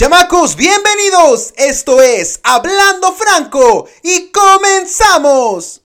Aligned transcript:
Chamacos, 0.00 0.56
bienvenidos. 0.56 1.52
Esto 1.58 2.00
es 2.00 2.40
Hablando 2.42 3.12
Franco 3.12 3.86
y 4.02 4.32
comenzamos. 4.32 5.82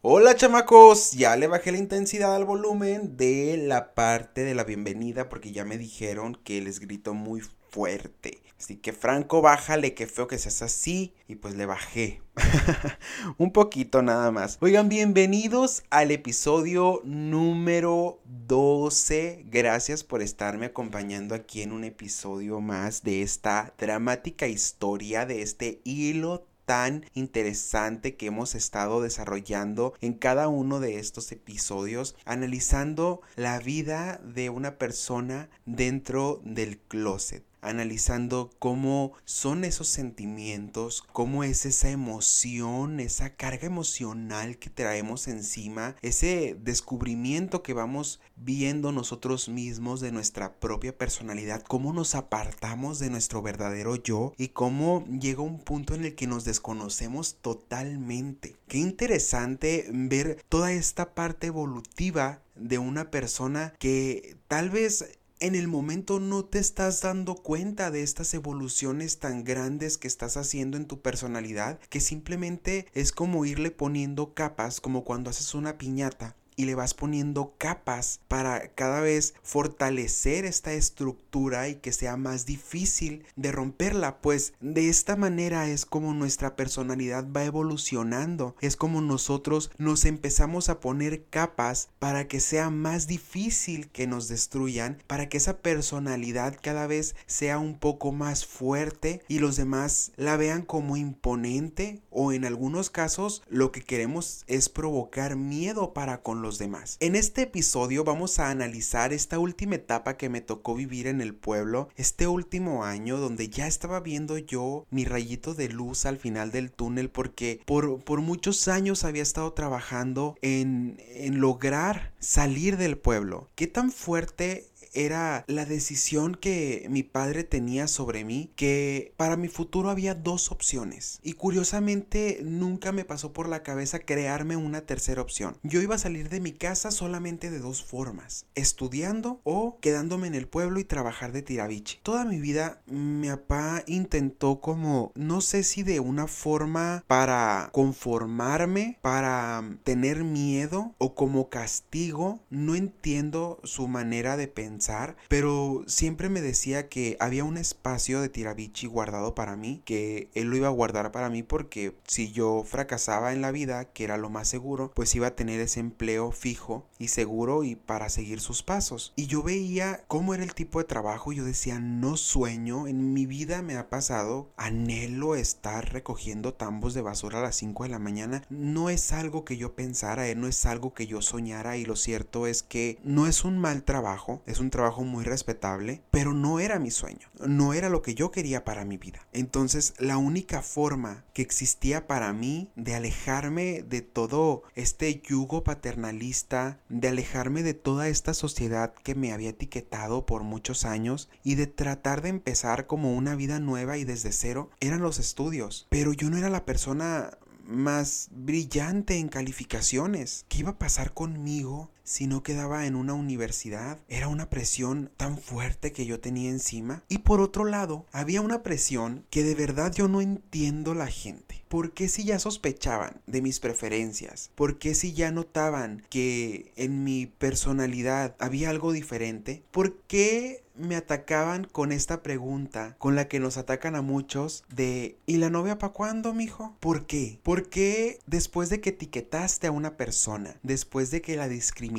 Hola 0.00 0.34
chamacos, 0.34 1.12
ya 1.12 1.36
le 1.36 1.46
bajé 1.46 1.70
la 1.70 1.78
intensidad 1.78 2.34
al 2.34 2.44
volumen 2.44 3.16
de 3.16 3.56
la 3.58 3.94
parte 3.94 4.42
de 4.42 4.56
la 4.56 4.64
bienvenida 4.64 5.28
porque 5.28 5.52
ya 5.52 5.64
me 5.64 5.78
dijeron 5.78 6.34
que 6.34 6.60
les 6.60 6.80
grito 6.80 7.14
muy 7.14 7.42
fuerte. 7.70 8.42
Así 8.62 8.76
que 8.76 8.92
Franco, 8.92 9.42
bájale, 9.42 9.92
que 9.92 10.06
feo 10.06 10.28
que 10.28 10.38
seas 10.38 10.62
así. 10.62 11.14
Y 11.26 11.34
pues 11.34 11.56
le 11.56 11.66
bajé. 11.66 12.22
Un 13.36 13.52
poquito 13.52 14.02
nada 14.02 14.30
más. 14.30 14.58
Oigan, 14.60 14.88
bienvenidos 14.88 15.82
al 15.90 16.12
episodio 16.12 17.00
número 17.02 18.20
12. 18.24 19.46
Gracias 19.46 20.04
por 20.04 20.22
estarme 20.22 20.66
acompañando 20.66 21.34
aquí 21.34 21.62
en 21.62 21.72
un 21.72 21.82
episodio 21.82 22.60
más 22.60 23.02
de 23.02 23.22
esta 23.22 23.74
dramática 23.78 24.46
historia, 24.46 25.26
de 25.26 25.42
este 25.42 25.80
hilo 25.82 26.46
tan 26.64 27.04
interesante 27.14 28.14
que 28.14 28.26
hemos 28.26 28.54
estado 28.54 29.02
desarrollando 29.02 29.94
en 30.00 30.12
cada 30.12 30.46
uno 30.46 30.78
de 30.78 31.00
estos 31.00 31.32
episodios, 31.32 32.14
analizando 32.24 33.22
la 33.34 33.58
vida 33.58 34.20
de 34.22 34.50
una 34.50 34.78
persona 34.78 35.50
dentro 35.66 36.40
del 36.44 36.78
closet 36.78 37.42
analizando 37.62 38.50
cómo 38.58 39.12
son 39.24 39.64
esos 39.64 39.88
sentimientos, 39.88 41.02
cómo 41.12 41.44
es 41.44 41.64
esa 41.64 41.88
emoción, 41.88 43.00
esa 43.00 43.30
carga 43.30 43.66
emocional 43.66 44.58
que 44.58 44.68
traemos 44.68 45.28
encima, 45.28 45.96
ese 46.02 46.56
descubrimiento 46.60 47.62
que 47.62 47.72
vamos 47.72 48.20
viendo 48.36 48.92
nosotros 48.92 49.48
mismos 49.48 50.00
de 50.00 50.12
nuestra 50.12 50.54
propia 50.58 50.96
personalidad, 50.96 51.62
cómo 51.62 51.92
nos 51.92 52.14
apartamos 52.14 52.98
de 52.98 53.10
nuestro 53.10 53.40
verdadero 53.40 53.96
yo 53.96 54.34
y 54.36 54.48
cómo 54.48 55.04
llega 55.06 55.42
un 55.42 55.60
punto 55.60 55.94
en 55.94 56.04
el 56.04 56.14
que 56.14 56.26
nos 56.26 56.44
desconocemos 56.44 57.36
totalmente. 57.40 58.56
Qué 58.66 58.78
interesante 58.78 59.86
ver 59.92 60.42
toda 60.48 60.72
esta 60.72 61.14
parte 61.14 61.46
evolutiva 61.46 62.42
de 62.54 62.78
una 62.78 63.10
persona 63.10 63.72
que 63.78 64.36
tal 64.48 64.70
vez 64.70 65.18
en 65.42 65.56
el 65.56 65.66
momento 65.66 66.20
no 66.20 66.44
te 66.44 66.60
estás 66.60 67.00
dando 67.00 67.34
cuenta 67.34 67.90
de 67.90 68.04
estas 68.04 68.32
evoluciones 68.32 69.18
tan 69.18 69.42
grandes 69.42 69.98
que 69.98 70.06
estás 70.06 70.36
haciendo 70.36 70.76
en 70.76 70.86
tu 70.86 71.02
personalidad, 71.02 71.80
que 71.90 71.98
simplemente 71.98 72.86
es 72.94 73.10
como 73.10 73.44
irle 73.44 73.72
poniendo 73.72 74.34
capas, 74.34 74.80
como 74.80 75.02
cuando 75.02 75.30
haces 75.30 75.54
una 75.54 75.78
piñata 75.78 76.36
y 76.62 76.64
le 76.64 76.76
vas 76.76 76.94
poniendo 76.94 77.54
capas 77.58 78.20
para 78.28 78.68
cada 78.68 79.00
vez 79.00 79.34
fortalecer 79.42 80.44
esta 80.44 80.72
estructura 80.72 81.68
y 81.68 81.74
que 81.76 81.92
sea 81.92 82.16
más 82.16 82.46
difícil 82.46 83.24
de 83.34 83.50
romperla, 83.50 84.20
pues 84.20 84.54
de 84.60 84.88
esta 84.88 85.16
manera 85.16 85.68
es 85.68 85.84
como 85.84 86.14
nuestra 86.14 86.54
personalidad 86.54 87.26
va 87.36 87.44
evolucionando, 87.44 88.54
es 88.60 88.76
como 88.76 89.00
nosotros 89.00 89.70
nos 89.76 90.04
empezamos 90.04 90.68
a 90.68 90.78
poner 90.78 91.24
capas 91.24 91.88
para 91.98 92.28
que 92.28 92.38
sea 92.38 92.70
más 92.70 93.08
difícil 93.08 93.88
que 93.88 94.06
nos 94.06 94.28
destruyan, 94.28 95.02
para 95.08 95.28
que 95.28 95.38
esa 95.38 95.58
personalidad 95.58 96.56
cada 96.62 96.86
vez 96.86 97.16
sea 97.26 97.58
un 97.58 97.76
poco 97.76 98.12
más 98.12 98.46
fuerte 98.46 99.22
y 99.26 99.40
los 99.40 99.56
demás 99.56 100.12
la 100.16 100.36
vean 100.36 100.62
como 100.62 100.96
imponente 100.96 102.02
o 102.12 102.32
en 102.32 102.44
algunos 102.44 102.90
casos 102.90 103.42
lo 103.48 103.72
que 103.72 103.82
queremos 103.82 104.44
es 104.46 104.68
provocar 104.68 105.36
miedo 105.36 105.92
para 105.92 106.22
con 106.22 106.42
los 106.42 106.58
demás. 106.58 106.96
En 107.00 107.16
este 107.16 107.42
episodio 107.42 108.04
vamos 108.04 108.38
a 108.38 108.50
analizar 108.50 109.12
esta 109.12 109.38
última 109.38 109.76
etapa 109.76 110.16
que 110.16 110.28
me 110.28 110.40
tocó 110.40 110.74
vivir 110.74 111.06
en 111.06 111.20
el 111.20 111.34
pueblo, 111.34 111.88
este 111.96 112.26
último 112.26 112.84
año 112.84 113.18
donde 113.18 113.48
ya 113.48 113.66
estaba 113.66 114.00
viendo 114.00 114.38
yo 114.38 114.86
mi 114.90 115.04
rayito 115.04 115.54
de 115.54 115.68
luz 115.68 116.06
al 116.06 116.18
final 116.18 116.50
del 116.50 116.70
túnel 116.70 117.10
porque 117.10 117.60
por, 117.66 118.02
por 118.04 118.20
muchos 118.20 118.68
años 118.68 119.04
había 119.04 119.22
estado 119.22 119.52
trabajando 119.52 120.36
en, 120.42 120.98
en 121.08 121.40
lograr 121.40 122.12
salir 122.18 122.76
del 122.76 122.98
pueblo. 122.98 123.50
¿Qué 123.54 123.66
tan 123.66 123.90
fuerte 123.90 124.71
era 124.94 125.44
la 125.46 125.64
decisión 125.64 126.34
que 126.34 126.86
mi 126.90 127.02
padre 127.02 127.44
tenía 127.44 127.88
sobre 127.88 128.24
mí, 128.24 128.50
que 128.56 129.14
para 129.16 129.36
mi 129.36 129.48
futuro 129.48 129.90
había 129.90 130.14
dos 130.14 130.50
opciones. 130.50 131.18
Y 131.22 131.34
curiosamente 131.34 132.40
nunca 132.42 132.92
me 132.92 133.04
pasó 133.04 133.32
por 133.32 133.48
la 133.48 133.62
cabeza 133.62 134.00
crearme 134.00 134.56
una 134.56 134.82
tercera 134.82 135.22
opción. 135.22 135.56
Yo 135.62 135.80
iba 135.80 135.94
a 135.94 135.98
salir 135.98 136.28
de 136.28 136.40
mi 136.40 136.52
casa 136.52 136.90
solamente 136.90 137.50
de 137.50 137.58
dos 137.58 137.82
formas, 137.82 138.46
estudiando 138.54 139.40
o 139.44 139.78
quedándome 139.80 140.26
en 140.26 140.34
el 140.34 140.48
pueblo 140.48 140.80
y 140.80 140.84
trabajar 140.84 141.32
de 141.32 141.42
tirabiche. 141.42 142.00
Toda 142.02 142.24
mi 142.24 142.40
vida 142.40 142.82
mi 142.86 143.28
papá 143.28 143.82
intentó 143.86 144.60
como, 144.60 145.12
no 145.14 145.40
sé 145.40 145.62
si 145.62 145.82
de 145.82 146.00
una 146.00 146.26
forma 146.26 147.04
para 147.06 147.70
conformarme, 147.72 148.98
para 149.02 149.62
tener 149.84 150.24
miedo 150.24 150.94
o 150.98 151.14
como 151.14 151.48
castigo, 151.48 152.40
no 152.50 152.74
entiendo 152.74 153.60
su 153.64 153.88
manera 153.88 154.36
de 154.36 154.48
pensar 154.48 154.81
pero 155.28 155.84
siempre 155.86 156.28
me 156.28 156.40
decía 156.40 156.88
que 156.88 157.16
había 157.20 157.44
un 157.44 157.56
espacio 157.56 158.20
de 158.20 158.28
Tirabichi 158.28 158.86
guardado 158.86 159.34
para 159.34 159.56
mí, 159.56 159.82
que 159.84 160.28
él 160.34 160.48
lo 160.48 160.56
iba 160.56 160.68
a 160.68 160.72
guardar 160.72 161.12
para 161.12 161.30
mí 161.30 161.42
porque 161.42 161.96
si 162.06 162.32
yo 162.32 162.64
fracasaba 162.64 163.32
en 163.32 163.42
la 163.42 163.50
vida, 163.50 163.86
que 163.86 164.04
era 164.04 164.16
lo 164.16 164.30
más 164.30 164.48
seguro, 164.48 164.92
pues 164.94 165.14
iba 165.14 165.28
a 165.28 165.36
tener 165.36 165.60
ese 165.60 165.80
empleo 165.80 166.30
fijo 166.32 166.86
y 166.98 167.08
seguro 167.08 167.64
y 167.64 167.76
para 167.76 168.08
seguir 168.08 168.40
sus 168.40 168.62
pasos. 168.62 169.12
Y 169.16 169.26
yo 169.26 169.42
veía 169.42 170.04
cómo 170.08 170.34
era 170.34 170.44
el 170.44 170.54
tipo 170.54 170.78
de 170.78 170.84
trabajo 170.84 171.32
yo 171.32 171.44
decía, 171.44 171.78
no 171.78 172.16
sueño, 172.16 172.86
en 172.86 173.12
mi 173.12 173.26
vida 173.26 173.62
me 173.62 173.76
ha 173.76 173.88
pasado, 173.88 174.50
anhelo 174.56 175.34
estar 175.34 175.92
recogiendo 175.92 176.54
tambos 176.54 176.94
de 176.94 177.02
basura 177.02 177.38
a 177.38 177.42
las 177.42 177.56
5 177.56 177.84
de 177.84 177.90
la 177.90 177.98
mañana, 177.98 178.42
no 178.50 178.90
es 178.90 179.12
algo 179.12 179.44
que 179.44 179.56
yo 179.56 179.74
pensara, 179.74 180.28
eh, 180.28 180.34
no 180.34 180.46
es 180.46 180.64
algo 180.66 180.94
que 180.94 181.06
yo 181.06 181.22
soñara 181.22 181.76
y 181.76 181.84
lo 181.84 181.96
cierto 181.96 182.46
es 182.46 182.62
que 182.62 182.98
no 183.04 183.26
es 183.26 183.44
un 183.44 183.58
mal 183.58 183.84
trabajo, 183.84 184.42
es 184.46 184.60
un 184.60 184.70
trabajo 184.72 185.04
muy 185.04 185.22
respetable, 185.22 186.02
pero 186.10 186.32
no 186.32 186.58
era 186.58 186.80
mi 186.80 186.90
sueño, 186.90 187.28
no 187.46 187.74
era 187.74 187.88
lo 187.88 188.02
que 188.02 188.16
yo 188.16 188.32
quería 188.32 188.64
para 188.64 188.84
mi 188.84 188.96
vida. 188.96 189.28
Entonces 189.32 189.94
la 189.98 190.16
única 190.16 190.62
forma 190.62 191.24
que 191.34 191.42
existía 191.42 192.08
para 192.08 192.32
mí 192.32 192.70
de 192.74 192.96
alejarme 192.96 193.84
de 193.84 194.02
todo 194.02 194.64
este 194.74 195.20
yugo 195.20 195.62
paternalista, 195.62 196.80
de 196.88 197.08
alejarme 197.08 197.62
de 197.62 197.74
toda 197.74 198.08
esta 198.08 198.34
sociedad 198.34 198.94
que 199.04 199.14
me 199.14 199.32
había 199.32 199.50
etiquetado 199.50 200.26
por 200.26 200.42
muchos 200.42 200.84
años 200.84 201.28
y 201.44 201.54
de 201.54 201.66
tratar 201.66 202.22
de 202.22 202.30
empezar 202.30 202.86
como 202.86 203.14
una 203.14 203.36
vida 203.36 203.60
nueva 203.60 203.98
y 203.98 204.04
desde 204.04 204.32
cero, 204.32 204.70
eran 204.80 205.02
los 205.02 205.18
estudios. 205.18 205.86
Pero 205.90 206.12
yo 206.14 206.30
no 206.30 206.38
era 206.38 206.48
la 206.48 206.64
persona 206.64 207.38
más 207.66 208.28
brillante 208.32 209.18
en 209.18 209.28
calificaciones. 209.28 210.44
¿Qué 210.48 210.58
iba 210.58 210.70
a 210.70 210.78
pasar 210.78 211.12
conmigo 211.12 211.90
si 212.04 212.26
no 212.26 212.42
quedaba 212.42 212.86
en 212.86 212.96
una 212.96 213.14
universidad? 213.14 213.98
Era 214.08 214.28
una 214.28 214.50
presión 214.50 215.10
tan 215.16 215.38
fuerte 215.38 215.92
que 215.92 216.06
yo 216.06 216.20
tenía 216.20 216.50
encima. 216.50 217.02
Y 217.08 217.18
por 217.18 217.40
otro 217.40 217.64
lado, 217.64 218.06
había 218.12 218.40
una 218.40 218.62
presión 218.62 219.24
que 219.30 219.42
de 219.42 219.54
verdad 219.54 219.92
yo 219.92 220.08
no 220.08 220.20
entiendo 220.20 220.94
la 220.94 221.06
gente. 221.06 221.62
¿Por 221.68 221.92
qué 221.92 222.08
si 222.08 222.24
ya 222.24 222.38
sospechaban 222.38 223.22
de 223.26 223.40
mis 223.40 223.58
preferencias? 223.58 224.50
¿Por 224.54 224.78
qué 224.78 224.94
si 224.94 225.14
ya 225.14 225.30
notaban 225.30 226.04
que 226.10 226.70
en 226.76 227.02
mi 227.02 227.26
personalidad 227.26 228.36
había 228.38 228.68
algo 228.68 228.92
diferente? 228.92 229.62
¿Por 229.70 229.96
qué 230.02 230.62
me 230.74 230.96
atacaban 230.96 231.64
con 231.64 231.92
esta 231.92 232.22
pregunta 232.22 232.96
con 232.98 233.14
la 233.14 233.28
que 233.28 233.40
nos 233.40 233.56
atacan 233.56 233.94
a 233.94 234.02
muchos 234.02 234.64
de 234.68 235.16
¿y 235.26 235.36
la 235.36 235.50
novia 235.50 235.78
para 235.78 235.92
cuándo, 235.92 236.32
mijo? 236.34 236.76
¿Por 236.80 237.06
qué? 237.06 237.38
¿Por 237.42 237.68
qué 237.68 238.18
después 238.26 238.70
de 238.70 238.80
que 238.80 238.90
etiquetaste 238.90 239.66
a 239.66 239.72
una 239.72 239.96
persona, 239.96 240.56
después 240.62 241.10
de 241.10 241.22
que 241.22 241.36
la 241.36 241.48
discriminaste, 241.48 241.91